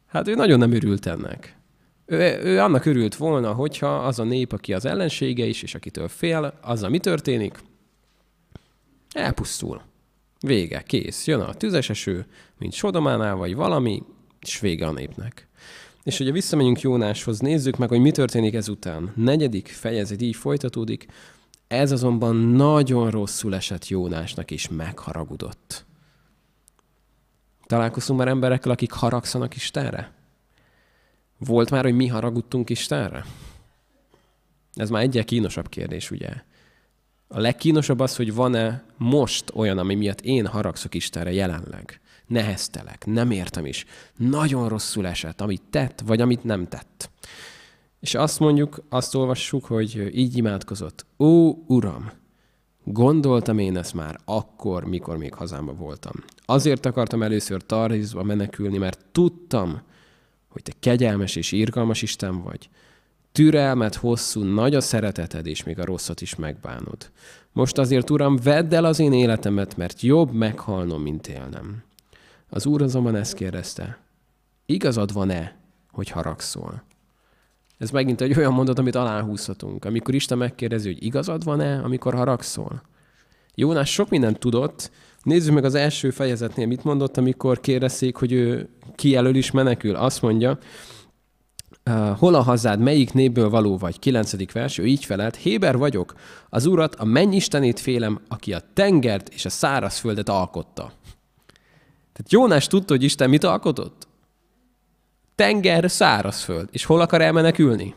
[0.07, 1.57] Hát ő nagyon nem örült ennek.
[2.05, 6.07] Ő, ő annak örült volna, hogyha az a nép, aki az ellensége is, és akitől
[6.07, 7.57] fél, az, mi történik,
[9.13, 9.81] elpusztul.
[10.45, 11.27] Vége, kész.
[11.27, 12.25] Jön a tüzes eső,
[12.57, 14.03] mint Sodománál, vagy valami,
[14.41, 15.47] és vége a népnek.
[16.03, 19.13] És ugye visszamegyünk Jónáshoz, nézzük meg, hogy mi történik ezután.
[19.15, 21.05] Negyedik fejezet így folytatódik,
[21.67, 25.85] ez azonban nagyon rosszul esett Jónásnak, és megharagudott.
[27.65, 30.11] Találkoztunk már emberekkel, akik haragszanak Istenre?
[31.37, 33.25] Volt már, hogy mi haragudtunk Istenre?
[34.73, 36.29] Ez már egyre kínosabb kérdés, ugye?
[37.35, 42.01] A legkínosabb az, hogy van-e most olyan, ami miatt én haragszok Istenre jelenleg.
[42.27, 43.85] Neheztelek, nem értem is.
[44.17, 47.09] Nagyon rosszul esett, amit tett, vagy amit nem tett.
[47.99, 51.05] És azt mondjuk, azt olvassuk, hogy így imádkozott.
[51.19, 52.11] Ó, Uram,
[52.83, 56.13] gondoltam én ezt már akkor, mikor még hazámba voltam.
[56.45, 59.81] Azért akartam először Tarizba menekülni, mert tudtam,
[60.49, 62.69] hogy te kegyelmes és irgalmas Isten vagy,
[63.33, 67.11] türelmet hosszú, nagy a szereteted, és még a rosszat is megbánod.
[67.51, 71.83] Most azért, Uram, vedd el az én életemet, mert jobb meghalnom, mint élnem.
[72.49, 73.99] Az Úr azonban ezt kérdezte,
[74.65, 75.55] igazad van-e,
[75.91, 76.83] hogy haragszol?
[77.77, 79.85] Ez megint egy olyan mondat, amit aláhúzhatunk.
[79.85, 82.81] Amikor Isten megkérdezi, hogy igazad van-e, amikor haragszol?
[83.55, 84.91] Jónás sok mindent tudott.
[85.23, 88.69] Nézzük meg az első fejezetnél, mit mondott, amikor kérdezték, hogy ő
[89.13, 89.95] elől is menekül.
[89.95, 90.57] Azt mondja,
[91.89, 93.99] Uh, hol a hazád, melyik népből való vagy?
[93.99, 94.51] 9.
[94.51, 96.13] vers, ő így felelt, Héber vagyok,
[96.49, 100.91] az urat, a mennyistenét félem, aki a tengert és a szárazföldet alkotta.
[102.13, 104.07] Tehát Jónás tudta, hogy Isten mit alkotott?
[105.35, 106.69] Tenger, szárazföld.
[106.71, 107.95] És hol akar elmenekülni?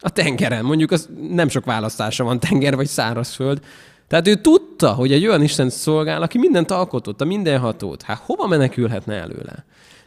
[0.00, 0.64] A tengeren.
[0.64, 3.64] Mondjuk az nem sok választása van, tenger vagy szárazföld.
[4.08, 8.02] Tehát ő tudta, hogy egy olyan Isten szolgál, aki mindent alkotott, a mindenhatót.
[8.02, 9.64] Hát hova menekülhetne előle?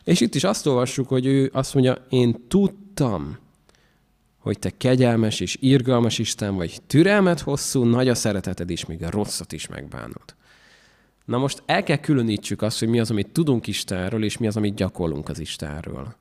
[0.08, 3.38] És itt is azt olvassuk, hogy ő azt mondja, én tudtam,
[4.38, 9.10] hogy te kegyelmes és irgalmas Isten vagy, türelmet hosszú, nagy a szereteted is, még a
[9.10, 10.36] rosszat is megbánod.
[11.26, 14.58] Na most el kell különítsük azt, hogy mi az, amit tudunk Istenről, és mi az,
[14.58, 16.16] amit gyakorlunk az Istenről.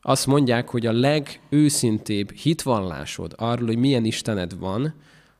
[0.00, 4.94] Azt mondják, hogy a legőszintébb hitvallásod arról, hogy milyen Istened van,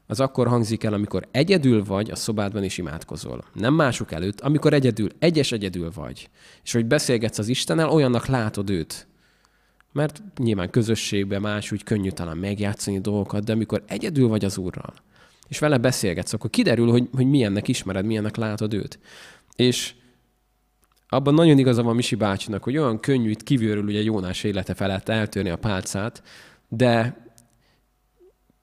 [0.07, 3.45] az akkor hangzik el, amikor egyedül vagy a szobádban is imádkozol.
[3.53, 6.29] Nem mások előtt, amikor egyedül, egyes egyedül vagy.
[6.65, 9.07] És hogy beszélgetsz az Istennel, olyannak látod őt.
[9.93, 14.95] Mert nyilván közösségben más úgy könnyű talán megjátszani dolgokat, de amikor egyedül vagy az Úrral,
[15.49, 18.99] és vele beszélgetsz, akkor kiderül, hogy, hogy milyennek ismered, milyennek látod őt.
[19.57, 19.95] És
[21.09, 25.09] abban nagyon igaza van Misi bácsinak, hogy olyan könnyű itt kívülről ugye Jónás élete felett
[25.09, 26.23] eltörni a pálcát,
[26.69, 27.26] de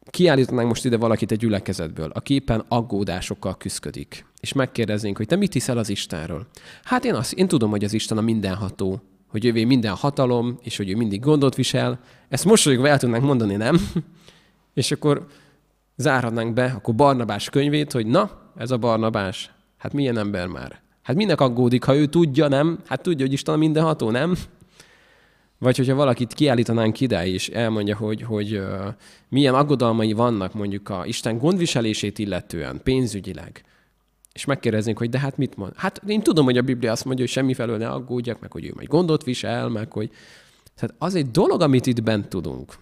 [0.09, 5.53] kiállítanánk most ide valakit egy gyülekezetből, aki éppen aggódásokkal küzdik, és megkérdeznénk, hogy te mit
[5.53, 6.47] hiszel az Istenről?
[6.83, 10.77] Hát én, azt, én tudom, hogy az Isten a mindenható, hogy ővé minden hatalom, és
[10.77, 11.99] hogy ő mindig gondot visel.
[12.29, 13.89] Ezt mosolyogva el tudnánk mondani, nem?
[14.73, 15.27] és akkor
[15.95, 20.81] zárhatnánk be akkor Barnabás könyvét, hogy na, ez a Barnabás, hát milyen ember már?
[21.01, 22.79] Hát minek aggódik, ha ő tudja, nem?
[22.85, 24.35] Hát tudja, hogy Isten a mindenható, nem?
[25.63, 28.61] Vagy hogyha valakit kiállítanánk ide, és elmondja, hogy, hogy
[29.29, 33.63] milyen aggodalmai vannak mondjuk a Isten gondviselését illetően, pénzügyileg,
[34.33, 35.71] és megkérdeznénk, hogy de hát mit mond?
[35.75, 38.65] Hát én tudom, hogy a Biblia azt mondja, hogy semmi felől ne aggódjak, meg hogy
[38.65, 40.09] ő majd gondot visel, meg hogy...
[40.75, 42.73] Tehát az egy dolog, amit itt bent tudunk.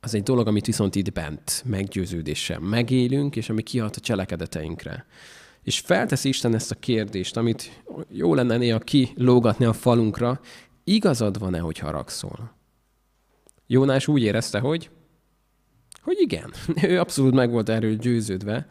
[0.00, 5.06] Az egy dolog, amit viszont itt bent meggyőződéssel megélünk, és ami kihat a cselekedeteinkre.
[5.62, 10.40] És felteszi Isten ezt a kérdést, amit jó lenne néha kilógatni a falunkra,
[10.94, 12.54] igazad van-e, hogy haragszol?
[13.66, 14.90] Jónás úgy érezte, hogy,
[16.02, 16.52] hogy igen.
[16.90, 18.66] Ő abszolút meg volt erről győződve.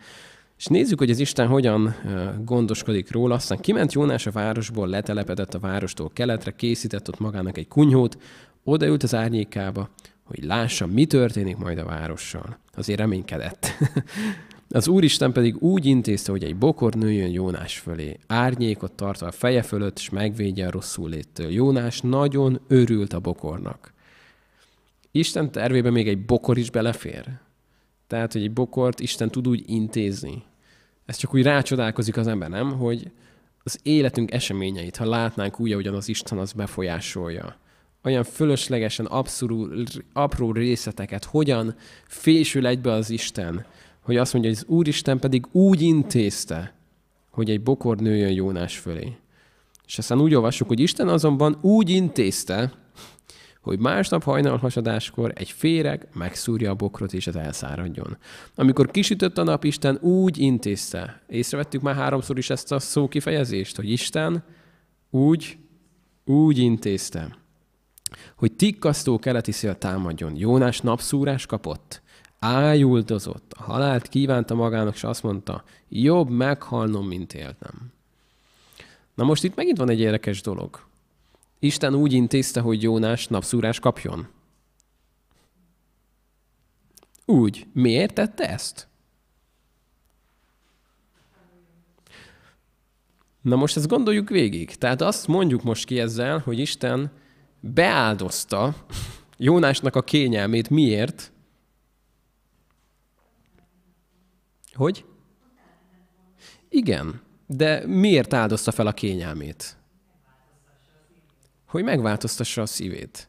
[0.57, 1.95] És nézzük, hogy az Isten hogyan
[2.43, 3.35] gondoskodik róla.
[3.35, 8.17] Aztán kiment Jónás a városból, letelepedett a várostól keletre, készített ott magának egy kunyhót,
[8.63, 9.89] odaült az árnyékába,
[10.23, 12.59] hogy lássa, mi történik majd a várossal.
[12.75, 13.67] Azért reménykedett.
[14.71, 19.61] Az Úristen pedig úgy intézte, hogy egy bokor nőjön Jónás fölé, árnyékot tartva a feje
[19.61, 21.51] fölött, és megvédje a rosszul léttől.
[21.51, 23.93] Jónás nagyon örült a bokornak.
[25.11, 27.25] Isten tervébe még egy bokor is belefér.
[28.07, 30.43] Tehát, hogy egy bokort Isten tud úgy intézni.
[31.05, 32.71] Ez csak úgy rácsodálkozik az ember, nem?
[32.77, 33.11] Hogy
[33.63, 37.57] az életünk eseményeit, ha látnánk úgy, ahogyan az Isten az befolyásolja.
[38.03, 41.75] Olyan fölöslegesen abszolút, apró részleteket, hogyan
[42.07, 43.65] fésül egybe az Isten,
[44.09, 46.75] hogy azt mondja, hogy az Úristen pedig úgy intézte,
[47.29, 49.17] hogy egy bokor nőjön Jónás fölé.
[49.85, 52.73] És aztán úgy olvassuk, hogy Isten azonban úgy intézte,
[53.61, 58.17] hogy másnap hajnalhasadáskor egy féreg megszúrja a bokrot, és ez elszáradjon.
[58.55, 61.23] Amikor kisütött a nap, Isten úgy intézte.
[61.27, 64.43] Észrevettük már háromszor is ezt a szókifejezést, hogy Isten
[65.09, 65.57] úgy,
[66.25, 67.37] úgy intézte,
[68.35, 70.35] hogy tikkasztó keleti szél támadjon.
[70.35, 72.01] Jónás napszúrás kapott,
[72.39, 77.91] ájuldozott, a halált kívánta magának, és azt mondta, jobb meghalnom, mint élnem.
[79.13, 80.87] Na most itt megint van egy érdekes dolog.
[81.59, 84.27] Isten úgy intézte, hogy Jónás napszúrás kapjon.
[87.25, 87.67] Úgy.
[87.73, 88.87] Miért tette ezt?
[93.41, 94.75] Na most ezt gondoljuk végig.
[94.75, 97.11] Tehát azt mondjuk most ki ezzel, hogy Isten
[97.59, 98.75] beáldozta
[99.37, 100.69] Jónásnak a kényelmét.
[100.69, 101.31] Miért?
[104.79, 105.05] Hogy?
[106.69, 107.21] Igen.
[107.47, 109.77] De miért áldozta fel a kényelmét?
[111.67, 113.27] Hogy megváltoztassa a szívét.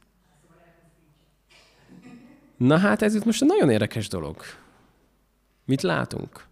[2.57, 4.36] Na hát ez itt most egy nagyon érdekes dolog.
[5.64, 6.44] Mit látunk?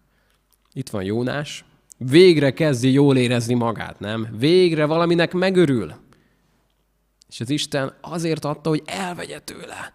[0.73, 1.65] Itt van Jónás.
[1.97, 4.29] Végre kezdi jól érezni magát, nem?
[4.39, 5.95] Végre valaminek megörül.
[7.29, 9.95] És az Isten azért adta, hogy elvegye tőle.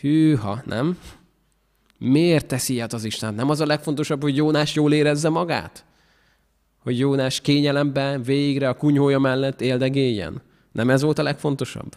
[0.00, 0.98] Hűha, nem?
[1.98, 3.34] Miért teszi ilyet az Isten?
[3.34, 5.84] Nem az a legfontosabb, hogy Jónás jól érezze magát?
[6.78, 10.42] Hogy Jónás kényelemben végre a kunyhója mellett éldegéljen?
[10.72, 11.96] Nem ez volt a legfontosabb?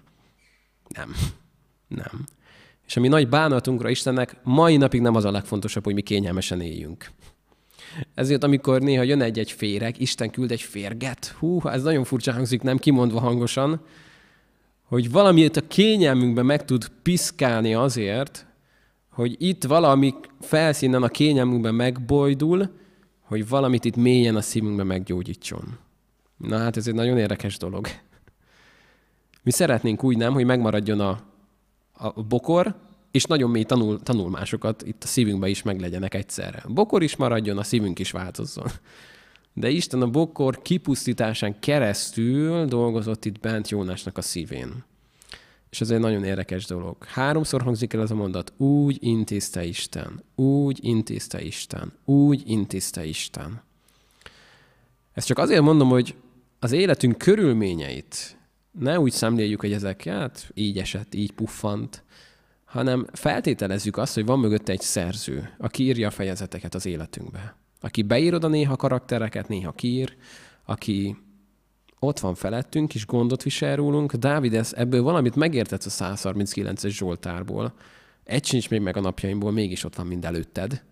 [0.88, 1.16] Nem.
[1.88, 2.26] Nem.
[2.88, 7.12] És ami nagy bánatunkra Istennek mai napig nem az a legfontosabb, hogy mi kényelmesen éljünk.
[8.14, 12.62] Ezért, amikor néha jön egy-egy féreg, Isten küld egy férget, hú, ez nagyon furcsa hangzik,
[12.62, 13.82] nem kimondva hangosan,
[14.84, 18.46] hogy valamit a kényelmünkben meg tud piszkálni azért,
[19.12, 22.70] hogy itt valami felszínen a kényelmünkben megbojdul,
[23.22, 25.78] hogy valamit itt mélyen a szívünkben meggyógyítson.
[26.38, 27.88] Na hát ez egy nagyon érdekes dolog.
[29.44, 31.24] Mi szeretnénk úgy nem, hogy megmaradjon a,
[31.94, 32.76] a bokor,
[33.12, 36.62] és nagyon mély tanul, tanulmásokat itt a szívünkben is meglegyenek egyszerre.
[36.66, 38.68] A bokor is maradjon, a szívünk is változzon.
[39.54, 44.84] De Isten a bokor kipusztításán keresztül dolgozott itt bent Jónásnak a szívén.
[45.72, 47.04] És ez egy nagyon érdekes dolog.
[47.04, 48.54] Háromszor hangzik el ez a mondat.
[48.58, 50.24] Úgy intézte Isten.
[50.36, 51.94] Úgy intézte Isten.
[52.06, 53.62] Úgy intézte Isten.
[55.14, 56.16] Ezt csak azért mondom, hogy
[56.60, 58.38] az életünk körülményeit
[58.72, 62.04] ne úgy szemléljük, hogy ezek hát így esett, így puffant,
[62.66, 67.56] hanem feltételezzük azt, hogy van mögötte egy szerző, aki írja a fejezeteket az életünkbe.
[67.82, 70.16] Aki beír oda néha karaktereket, néha kír,
[70.66, 71.18] aki
[72.04, 74.14] ott van felettünk, és gondot visel rólunk.
[74.14, 77.74] Dávid, ez, ebből valamit megértett a 139-es Zsoltárból.
[78.24, 80.84] Egy sincs még meg a napjaimból, mégis ott van mind előtted,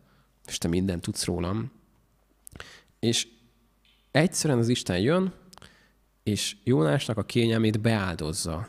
[0.48, 1.72] és te mindent tudsz rólam.
[3.00, 3.28] És
[4.12, 5.34] egyszerűen az Isten jön,
[6.24, 8.68] és Jónásnak a kényelmét beáldozza.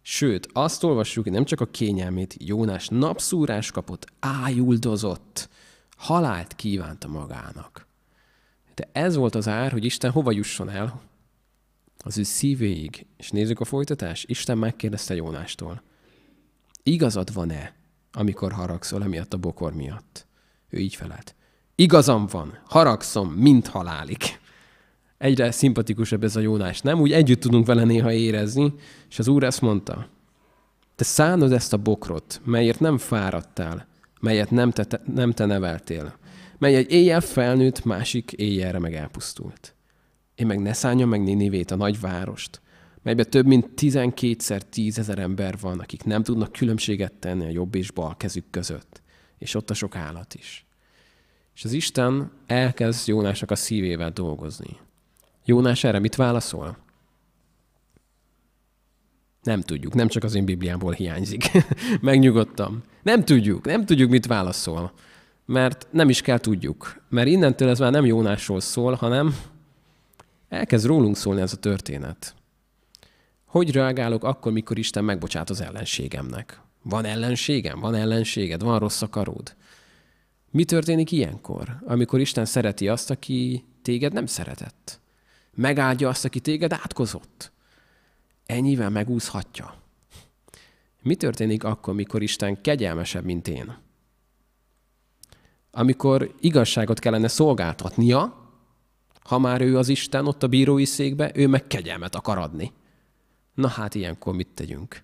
[0.00, 5.48] Sőt, azt olvassuk, hogy nem csak a kényelmét, Jónás napszúrás kapott, ájuldozott,
[5.96, 7.86] halált kívánta magának.
[8.74, 11.10] De ez volt az ár, hogy Isten hova jusson el?
[12.02, 13.06] Az ő szívéig.
[13.16, 14.24] És nézzük a folytatás.
[14.28, 15.82] Isten megkérdezte Jónástól.
[16.82, 17.74] Igazad van-e,
[18.12, 20.26] amikor haragszol emiatt a bokor miatt?
[20.68, 21.34] Ő így felelt.
[21.74, 24.40] Igazam van, haragszom, mint halálik.
[25.18, 27.00] Egyre szimpatikusabb ez a Jónás, nem?
[27.00, 28.74] Úgy együtt tudunk vele néha érezni,
[29.10, 30.08] és az Úr ezt mondta.
[30.96, 33.86] Te szánod ezt a bokrot, melyért nem fáradtál,
[34.20, 36.16] melyet nem te, nem te neveltél,
[36.58, 39.74] mely egy éjjel felnőtt, másik éjjelre meg elpusztult.
[40.34, 42.60] Én meg ne szálljam meg Ninivét, a nagyvárost,
[43.02, 47.90] melyben több mint tizenkétszer tízezer ember van, akik nem tudnak különbséget tenni a jobb és
[47.90, 49.02] bal kezük között.
[49.38, 50.66] És ott a sok állat is.
[51.54, 54.76] És az Isten elkezd Jónásnak a szívével dolgozni.
[55.44, 56.76] Jónás erre mit válaszol?
[59.42, 61.50] Nem tudjuk, nem csak az én Bibliámból hiányzik.
[62.00, 62.82] Megnyugodtam.
[63.02, 64.92] Nem tudjuk, nem tudjuk, mit válaszol.
[65.46, 67.02] Mert nem is kell tudjuk.
[67.08, 69.36] Mert innentől ez már nem Jónásról szól, hanem
[70.52, 72.34] elkezd rólunk szólni ez a történet.
[73.44, 76.60] Hogy reagálok akkor, mikor Isten megbocsát az ellenségemnek?
[76.82, 77.80] Van ellenségem?
[77.80, 78.62] Van ellenséged?
[78.62, 79.56] Van rossz akaród?
[80.50, 85.00] Mi történik ilyenkor, amikor Isten szereti azt, aki téged nem szeretett?
[85.54, 87.52] Megáldja azt, aki téged átkozott?
[88.46, 89.74] Ennyivel megúszhatja.
[91.02, 93.76] Mi történik akkor, mikor Isten kegyelmesebb, mint én?
[95.70, 98.41] Amikor igazságot kellene szolgáltatnia,
[99.24, 102.72] ha már ő az Isten ott a bírói székbe, ő meg kegyelmet akar adni.
[103.54, 105.02] Na hát ilyenkor mit tegyünk?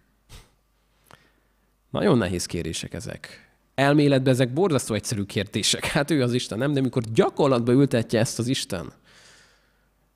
[1.91, 3.51] Nagyon nehéz kérések ezek.
[3.75, 5.85] Elméletben ezek borzasztó egyszerű kérdések.
[5.99, 6.73] Hát ő az Isten, nem?
[6.73, 8.93] De amikor gyakorlatba ültetje ezt az Isten,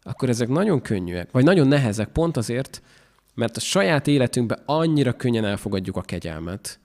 [0.03, 2.83] akkor ezek nagyon könnyűek, vagy nagyon nehezek, pont azért,
[3.35, 6.81] mert a saját életünkben annyira könnyen elfogadjuk a kegyelmet.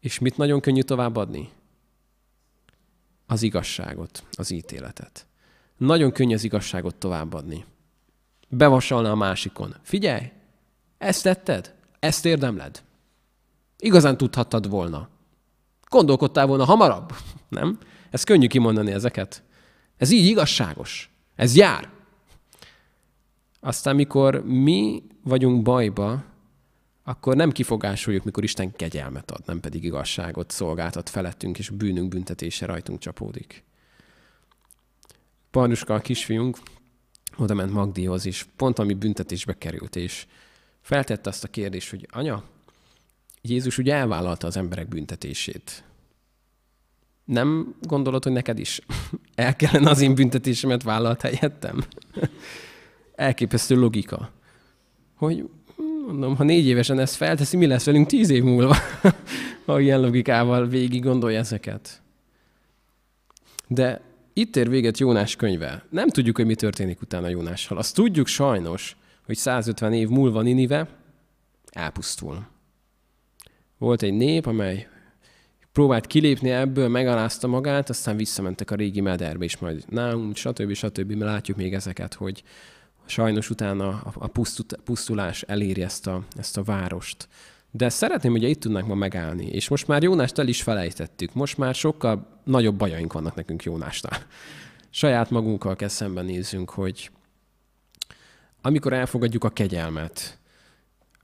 [0.00, 1.48] És mit nagyon könnyű továbbadni?
[3.26, 5.26] Az igazságot, az ítéletet.
[5.80, 7.64] Nagyon könnyű az igazságot továbbadni.
[8.48, 9.74] Bevasalna a másikon.
[9.82, 10.32] Figyelj,
[10.98, 11.74] ezt tetted?
[11.98, 12.82] Ezt érdemled?
[13.78, 15.08] Igazán tudhattad volna.
[15.88, 17.12] Gondolkodtál volna hamarabb?
[17.48, 17.78] Nem?
[18.10, 19.42] Ez könnyű kimondani ezeket.
[19.96, 21.10] Ez így igazságos.
[21.36, 21.90] Ez jár.
[23.60, 26.24] Aztán, mikor mi vagyunk bajba,
[27.04, 32.66] akkor nem kifogásoljuk, mikor Isten kegyelmet ad, nem pedig igazságot szolgáltat felettünk, és bűnünk büntetése
[32.66, 33.64] rajtunk csapódik.
[35.50, 36.58] Parnuska, a kisfiunk,
[37.36, 40.26] oda ment Magdihoz, és pont ami büntetésbe került, és
[40.80, 42.44] feltette azt a kérdést, hogy anya,
[43.42, 45.84] Jézus ugye elvállalta az emberek büntetését.
[47.24, 48.80] Nem gondolod, hogy neked is
[49.34, 51.84] el kellene az én büntetésemet vállalt helyettem?
[53.14, 54.30] Elképesztő logika.
[55.14, 55.48] Hogy
[56.06, 58.76] mondom, ha négy évesen ezt felteszi, mi lesz velünk tíz év múlva,
[59.66, 62.02] ha ilyen logikával végig gondolja ezeket.
[63.66, 64.00] De
[64.32, 65.84] itt ér véget Jónás könyve.
[65.90, 67.78] Nem tudjuk, hogy mi történik utána Jónással.
[67.78, 70.88] Azt tudjuk sajnos, hogy 150 év múlva Ninive
[71.70, 72.46] elpusztul.
[73.78, 74.88] Volt egy nép, amely
[75.72, 80.72] próbált kilépni ebből, megalázta magát, aztán visszamentek a régi mederbe, és majd nálunk, stb.
[80.72, 81.12] stb.
[81.12, 82.42] Mi látjuk még ezeket, hogy
[83.06, 84.30] sajnos utána a
[84.84, 87.28] pusztulás eléri ezt a, ezt a várost.
[87.70, 89.46] De szeretném, hogy itt tudnánk ma megállni.
[89.46, 91.34] És most már Jónást el is felejtettük.
[91.34, 94.18] Most már sokkal nagyobb bajaink vannak nekünk Jónásnál.
[94.90, 97.10] Saját magunkkal kell szembenézzünk, hogy
[98.62, 100.38] amikor elfogadjuk a kegyelmet,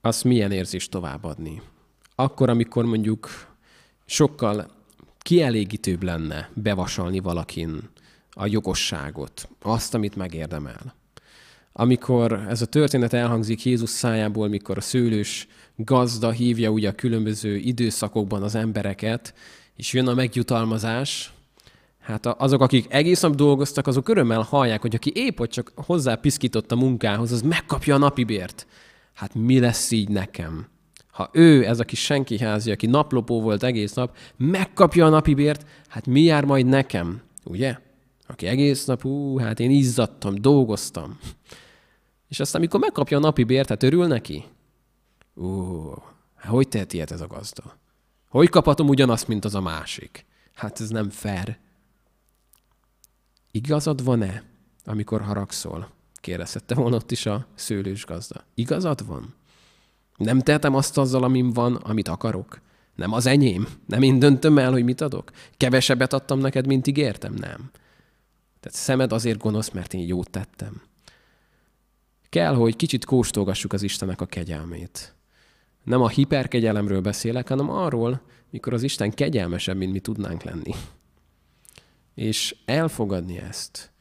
[0.01, 1.61] azt milyen érzés továbbadni.
[2.15, 3.29] Akkor, amikor mondjuk
[4.05, 4.65] sokkal
[5.19, 7.89] kielégítőbb lenne bevasalni valakin
[8.31, 10.95] a jogosságot, azt, amit megérdemel
[11.79, 17.55] amikor ez a történet elhangzik Jézus szájából, mikor a szőlős gazda hívja ugye a különböző
[17.55, 19.33] időszakokban az embereket,
[19.75, 21.33] és jön a megjutalmazás,
[21.99, 26.15] hát azok, akik egész nap dolgoztak, azok örömmel hallják, hogy aki épp hogy csak hozzá
[26.15, 28.67] piszkított a munkához, az megkapja a napi bért.
[29.13, 30.67] Hát mi lesz így nekem?
[31.11, 35.33] Ha ő, ez a kis senki házi, aki naplopó volt egész nap, megkapja a napi
[35.33, 37.21] bért, hát mi jár majd nekem?
[37.43, 37.77] Ugye?
[38.27, 41.19] aki egész nap, ú, hát én izzadtam, dolgoztam.
[42.27, 44.43] És aztán, amikor megkapja a napi bért, hát örül neki?
[45.33, 45.89] Ú,
[46.35, 47.77] hát hogy tehet ilyet ez a gazda?
[48.29, 50.25] Hogy kaphatom ugyanazt, mint az a másik?
[50.53, 51.57] Hát ez nem fair.
[53.51, 54.43] Igazad van-e,
[54.85, 55.89] amikor haragszol?
[56.15, 58.43] Kérdezette volna ott is a szőlős gazda.
[58.53, 59.33] Igazad van?
[60.17, 62.61] Nem tehetem azt azzal, amim van, amit akarok?
[62.95, 63.67] Nem az enyém?
[63.85, 65.31] Nem én döntöm el, hogy mit adok?
[65.57, 67.33] Kevesebbet adtam neked, mint ígértem?
[67.33, 67.71] Nem.
[68.59, 70.81] Tehát szemed azért gonosz, mert én jót tettem.
[72.37, 75.15] Kell, hogy kicsit kóstolgassuk az Istennek a kegyelmét.
[75.83, 80.73] Nem a hiperkegyelemről beszélek, hanem arról, mikor az Isten kegyelmesebb, mint mi tudnánk lenni.
[82.15, 83.91] És elfogadni ezt,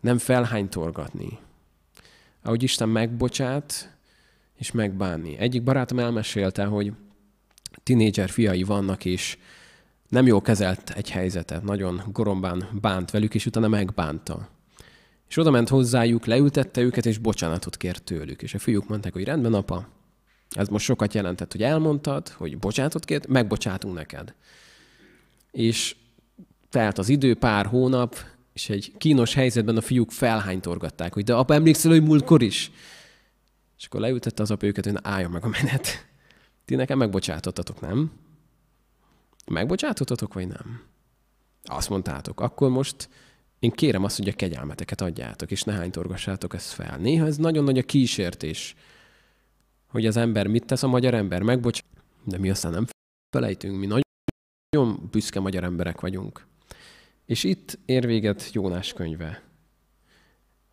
[0.00, 1.38] nem felhánytorgatni.
[2.42, 3.96] Ahogy Isten megbocsát,
[4.56, 5.36] és megbánni.
[5.38, 6.92] Egyik barátom elmesélte, hogy
[7.82, 9.38] tinédzser fiai vannak, és
[10.08, 14.48] nem jól kezelt egy helyzetet, nagyon gorombán bánt velük, és utána megbánta.
[15.30, 18.42] És oda ment hozzájuk, leültette őket, és bocsánatot kért tőlük.
[18.42, 19.88] És a fiúk mondták, hogy rendben, apa,
[20.50, 24.34] ez most sokat jelentett, hogy elmondtad, hogy bocsánatot kért, megbocsátunk neked.
[25.50, 25.96] És
[26.68, 28.16] telt az idő, pár hónap,
[28.52, 32.70] és egy kínos helyzetben a fiúk felhánytorgatták, hogy de apa, emlékszel, hogy múltkor is?
[33.78, 36.06] És akkor leültette az apa őket, hogy álljon meg a menet.
[36.64, 38.12] Ti nekem megbocsátottatok, nem?
[39.46, 40.82] Megbocsátottatok, vagy nem?
[41.64, 43.08] Azt mondtátok, akkor most
[43.60, 46.98] én kérem azt, hogy a kegyelmeteket adjátok, és ne hánytorgassátok ezt fel.
[46.98, 48.74] Néha ez nagyon nagy a kísértés,
[49.86, 51.80] hogy az ember mit tesz a magyar ember, megbocs,
[52.24, 52.86] de mi aztán nem
[53.36, 56.46] felejtünk, mi nagyon büszke magyar emberek vagyunk.
[57.26, 59.42] És itt ér véget Jónás könyve.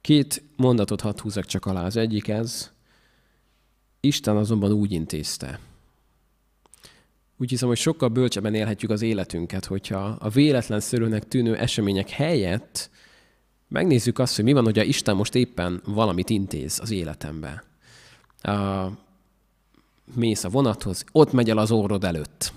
[0.01, 1.85] Két mondatot hadd húzak csak alá.
[1.85, 2.71] Az egyik ez,
[3.99, 5.59] Isten azonban úgy intézte.
[7.39, 12.89] Úgy hiszem, hogy sokkal bölcsebben élhetjük az életünket, hogyha a véletlenszerűnek tűnő események helyett
[13.67, 17.63] megnézzük azt, hogy mi van, hogyha Isten most éppen valamit intéz az életembe.
[18.41, 18.87] A,
[20.15, 22.53] mész a vonathoz, ott megy el az órod előtt.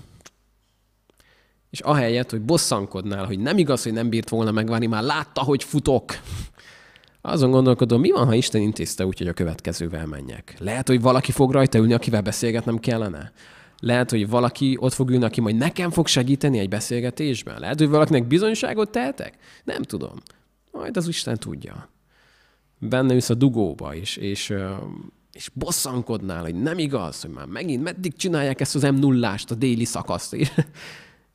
[1.70, 5.64] És ahelyett, hogy bosszankodnál, hogy nem igaz, hogy nem bírt volna megvárni, már látta, hogy
[5.64, 6.20] futok.
[7.20, 10.54] Azon gondolkodom, mi van, ha Isten intézte úgy, hogy a következővel menjek?
[10.58, 13.32] Lehet, hogy valaki fog rajta ülni, akivel beszélgetnem kellene?
[13.80, 17.60] Lehet, hogy valaki ott fog ülni, aki majd nekem fog segíteni egy beszélgetésben?
[17.60, 19.34] Lehet, hogy valakinek bizonyságot tehetek?
[19.64, 20.14] Nem tudom.
[20.72, 21.88] Majd az Isten tudja.
[22.78, 24.54] Benne ülsz a dugóba, és, és,
[25.32, 29.54] és bosszankodnál, hogy nem igaz, hogy már megint meddig csinálják ezt az m 0 a
[29.54, 30.34] déli szakaszt.
[30.34, 30.52] És,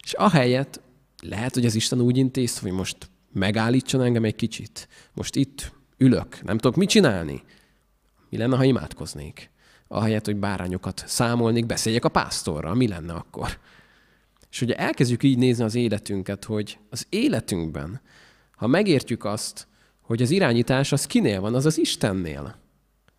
[0.04, 0.82] és ahelyett
[1.22, 2.98] lehet, hogy az Isten úgy intéz, hogy most
[3.34, 4.88] megállítson engem egy kicsit.
[5.14, 7.44] Most itt ülök, nem tudok mit csinálni.
[8.30, 9.50] Mi lenne, ha imádkoznék?
[9.96, 13.58] Ahelyett, hogy bárányokat számolnék, beszéljek a pásztorra, mi lenne akkor?
[14.52, 18.02] És ugye elkezdjük így nézni az életünket, hogy az életünkben,
[18.56, 19.68] ha megértjük azt,
[20.02, 22.56] hogy az irányítás az kinél van, az az Istennél.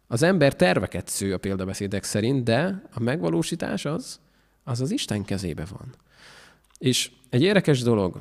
[0.07, 4.21] Az ember terveket sző a példabeszédek szerint, de a megvalósítás az,
[4.65, 5.95] az az Isten kezébe van.
[6.79, 8.21] És egy érdekes dolog,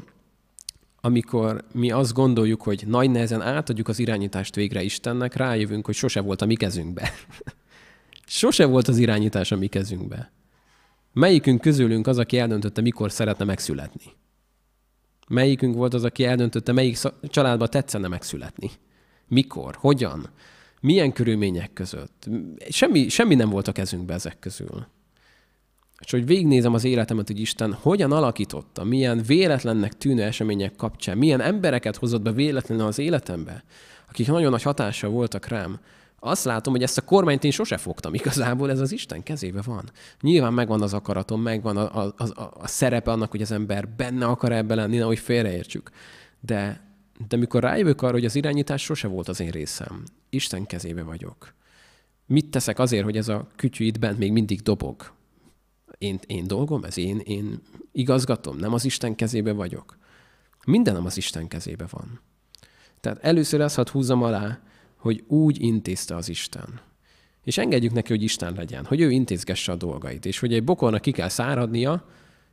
[1.02, 6.22] amikor mi azt gondoljuk, hogy nagy nehezen átadjuk az irányítást végre Istennek, rájövünk, hogy sose
[6.22, 7.12] volt a mi kezünkbe.
[8.26, 10.32] sose volt az irányítás a mi kezünkbe.
[11.14, 14.04] Melyikünk közülünk az, aki eldöntötte, mikor szeretne megszületni?
[15.28, 18.72] Melyikünk volt az, aki eldöntötte, melyik családba tetszene megszületni?
[19.28, 19.76] Mikor?
[19.80, 20.30] Hogyan?
[20.82, 22.30] Milyen körülmények között?
[22.70, 24.88] Semmi, semmi nem volt a kezünkbe ezek közül.
[26.00, 31.42] És hogy végignézem az életemet, hogy Isten hogyan alakította, milyen véletlennek tűnő események kapcsán, milyen
[31.42, 33.64] embereket hozott be véletlenül az életembe,
[34.10, 35.80] akik nagyon nagy hatással voltak rám,
[36.20, 39.92] azt látom, hogy ezt a kormányt én sose fogtam igazából, ez az Isten kezébe van.
[40.22, 44.26] Nyilván megvan az akaratom, megvan a, a, a, a szerepe annak, hogy az ember benne
[44.26, 45.90] akar ebbe lenni, nehogy félreértsük.
[46.40, 46.82] De,
[47.28, 51.54] de mikor rájövök arra, hogy az irányítás sose volt az én részem, Isten kezébe vagyok.
[52.28, 55.14] Mit teszek azért, hogy ez a kütyű itt bent még mindig dobog?
[55.98, 57.62] én, én dolgom, ez én, én
[57.92, 59.98] igazgatom, nem az Isten kezébe vagyok.
[60.66, 62.20] Mindenem az Isten kezébe van.
[63.00, 64.60] Tehát először ezt hadd húzzam alá,
[65.06, 66.80] hogy úgy intézte az Isten.
[67.44, 70.26] És engedjük neki, hogy Isten legyen, hogy ő intézgesse a dolgait.
[70.26, 72.06] És hogy egy bokornak ki kell száradnia,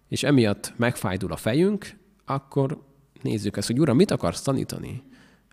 [0.08, 2.82] és emiatt megfájdul a fejünk, akkor
[3.22, 5.02] nézzük ezt, hogy Uram, mit akarsz tanítani?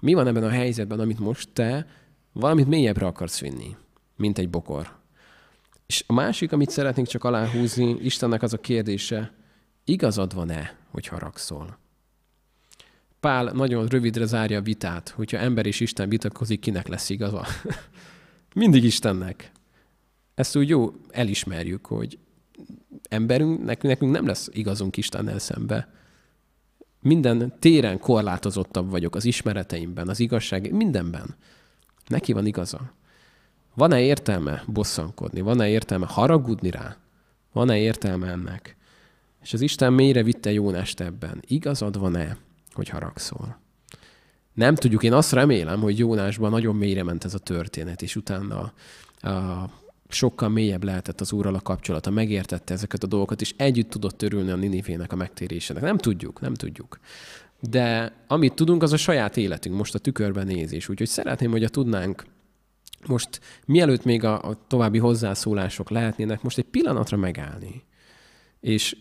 [0.01, 1.87] Mi van ebben a helyzetben, amit most te
[2.33, 3.75] valamit mélyebbre akarsz vinni,
[4.15, 4.97] mint egy bokor?
[5.85, 9.33] És a másik, amit szeretnénk csak aláhúzni, Istennek az a kérdése,
[9.85, 11.77] igazad van-e, hogy haragszol?
[13.19, 17.45] Pál nagyon rövidre zárja a vitát, hogyha ember és Isten vitatkozik, kinek lesz igaza.
[18.55, 19.51] Mindig Istennek.
[20.35, 22.17] Ezt úgy jó elismerjük, hogy
[23.09, 25.93] emberünk, nekünk, nem lesz igazunk Istennel szembe.
[27.01, 31.35] minden téren korlátozottabb vagyok az ismereteimben, az igazság, mindenben.
[32.07, 32.93] Neki van igaza.
[33.73, 35.41] Van-e értelme bosszankodni?
[35.41, 36.97] Van-e értelme haragudni rá?
[37.51, 38.75] Van-e értelme ennek?
[39.41, 41.41] És az Isten mélyre vitte Jónást ebben.
[41.47, 42.37] Igazad van-e,
[42.79, 43.59] hogy haragszol?
[44.53, 48.73] Nem tudjuk, én azt remélem, hogy Jónásban nagyon mélyre ment ez a történet, és utána
[49.21, 49.69] a,
[50.09, 54.51] sokkal mélyebb lehetett az Úrral a kapcsolata, megértette ezeket a dolgokat, és együtt tudott törülni
[54.51, 55.83] a Ninivének a megtérésének.
[55.83, 56.99] Nem tudjuk, nem tudjuk.
[57.59, 60.89] De amit tudunk, az a saját életünk, most a tükörben nézés.
[60.89, 62.25] Úgyhogy szeretném, hogy a tudnánk
[63.07, 67.83] most, mielőtt még a, a további hozzászólások lehetnének, most egy pillanatra megállni.
[68.59, 68.97] És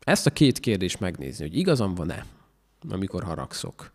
[0.00, 2.24] ezt a két kérdést megnézni, hogy igazam van-e,
[2.88, 3.92] amikor haragszok.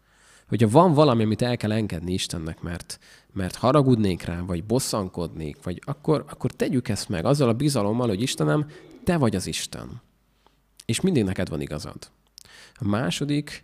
[0.47, 2.99] Hogyha van valami, amit el kell engedni Istennek, mert,
[3.33, 8.21] mert haragudnék rá, vagy bosszankodnék, vagy akkor, akkor tegyük ezt meg azzal a bizalommal, hogy
[8.21, 8.65] Istenem,
[9.03, 10.01] te vagy az Isten.
[10.85, 12.11] És mindig neked van igazad.
[12.73, 13.63] A második,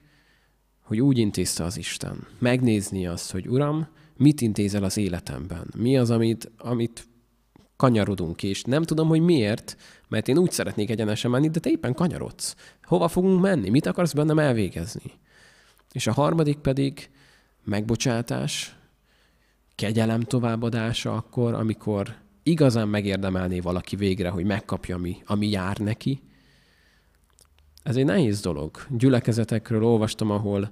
[0.82, 2.28] hogy úgy intézte az Isten.
[2.40, 5.68] Megnézni azt, hogy Uram, mit intézel az életemben?
[5.78, 7.08] Mi az, amit, amit
[7.80, 9.78] kanyarodunk, és nem tudom, hogy miért,
[10.08, 12.56] mert én úgy szeretnék egyenesen menni, de te éppen kanyarodsz.
[12.84, 13.70] Hova fogunk menni?
[13.70, 15.12] Mit akarsz bennem elvégezni?
[15.92, 17.10] És a harmadik pedig
[17.64, 18.76] megbocsátás,
[19.76, 26.22] kegyelem továbbadása akkor, amikor igazán megérdemelné valaki végre, hogy megkapja, ami, ami jár neki.
[27.84, 28.78] Ez egy nehéz dolog.
[28.90, 30.70] Gyülekezetekről olvastam, ahol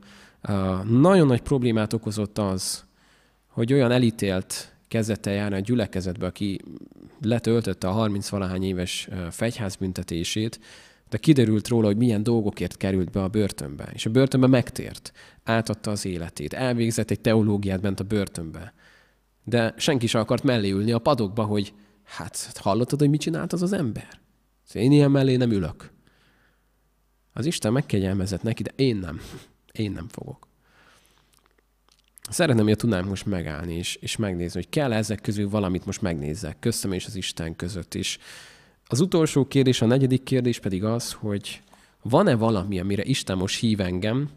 [0.48, 2.86] uh, nagyon nagy problémát okozott az,
[3.48, 6.62] hogy olyan elítélt kezdett el járni a gyülekezetbe, aki
[7.22, 10.60] letöltötte a 30 valahány éves fegyházbüntetését,
[11.10, 13.90] de kiderült róla, hogy milyen dolgokért került be a börtönbe.
[13.94, 15.12] És a börtönbe megtért,
[15.44, 18.74] átadta az életét, elvégzett egy teológiát bent a börtönbe.
[19.44, 23.62] De senki sem akart mellé ülni a padokba, hogy hát hallottad, hogy mit csinált az
[23.62, 24.20] az ember?
[24.74, 25.92] Én ilyen mellé nem ülök.
[27.34, 29.22] Az Isten megkegyelmezett neki, de én nem.
[29.72, 30.48] Én nem fogok.
[32.30, 36.60] Szeretném, hogy tudnám most megállni, és, és megnézni, hogy kell ezek közül valamit most megnézzek,
[36.60, 38.18] köztem és az Isten között is.
[38.88, 41.62] Az utolsó kérdés, a negyedik kérdés pedig az, hogy
[42.02, 44.30] van-e valami, amire Isten most hív engem,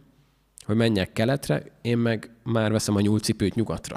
[0.64, 3.96] hogy menjek keletre, én meg már veszem a nyúlcipőt nyugatra.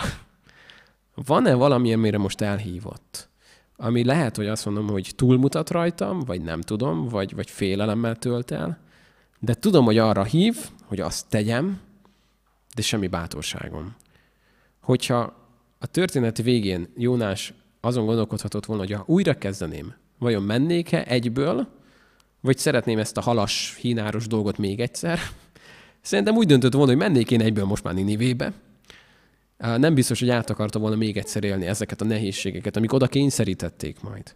[1.26, 3.30] Van-e valami, amire most elhívott?
[3.76, 8.52] Ami lehet, hogy azt mondom, hogy túlmutat rajtam, vagy nem tudom, vagy, vagy félelemmel tölt
[8.52, 8.80] el,
[9.40, 11.80] de tudom, hogy arra hív, hogy azt tegyem,
[12.76, 13.96] de semmi bátorságom.
[14.82, 15.42] Hogyha
[15.80, 21.68] a történet végén Jónás azon gondolkodhatott volna, hogy ha újra kezdeném, vajon mennék-e egyből,
[22.42, 25.20] vagy szeretném ezt a halas, hínáros dolgot még egyszer?
[26.02, 28.54] Szerintem úgy döntött volna, hogy mennék én egyből most már Ninivébe.
[29.58, 34.02] Nem biztos, hogy át akarta volna még egyszer élni ezeket a nehézségeket, amik oda kényszerítették
[34.02, 34.36] majd.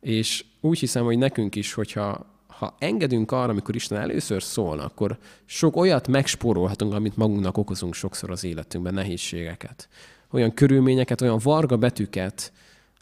[0.00, 2.26] És úgy hiszem, hogy nekünk is, hogyha
[2.60, 8.30] ha engedünk arra, amikor Isten először szól, akkor sok olyat megspórolhatunk, amit magunknak okozunk sokszor
[8.30, 9.88] az életünkben, nehézségeket.
[10.30, 12.52] Olyan körülményeket, olyan varga betűket,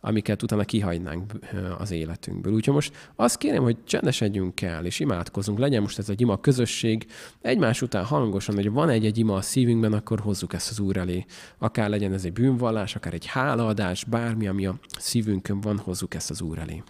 [0.00, 1.32] amiket utána kihagynánk
[1.78, 2.52] az életünkből.
[2.52, 5.58] Úgyhogy most azt kérem, hogy csendesedjünk el, és imádkozunk.
[5.58, 7.06] Legyen most ez egy ima közösség.
[7.40, 11.24] Egymás után hangosan, hogy van egy-egy ima a szívünkben, akkor hozzuk ezt az Úr elé.
[11.58, 16.30] Akár legyen ez egy bűnvallás, akár egy hálaadás, bármi, ami a szívünkön van, hozzuk ezt
[16.30, 16.82] az Úr elé.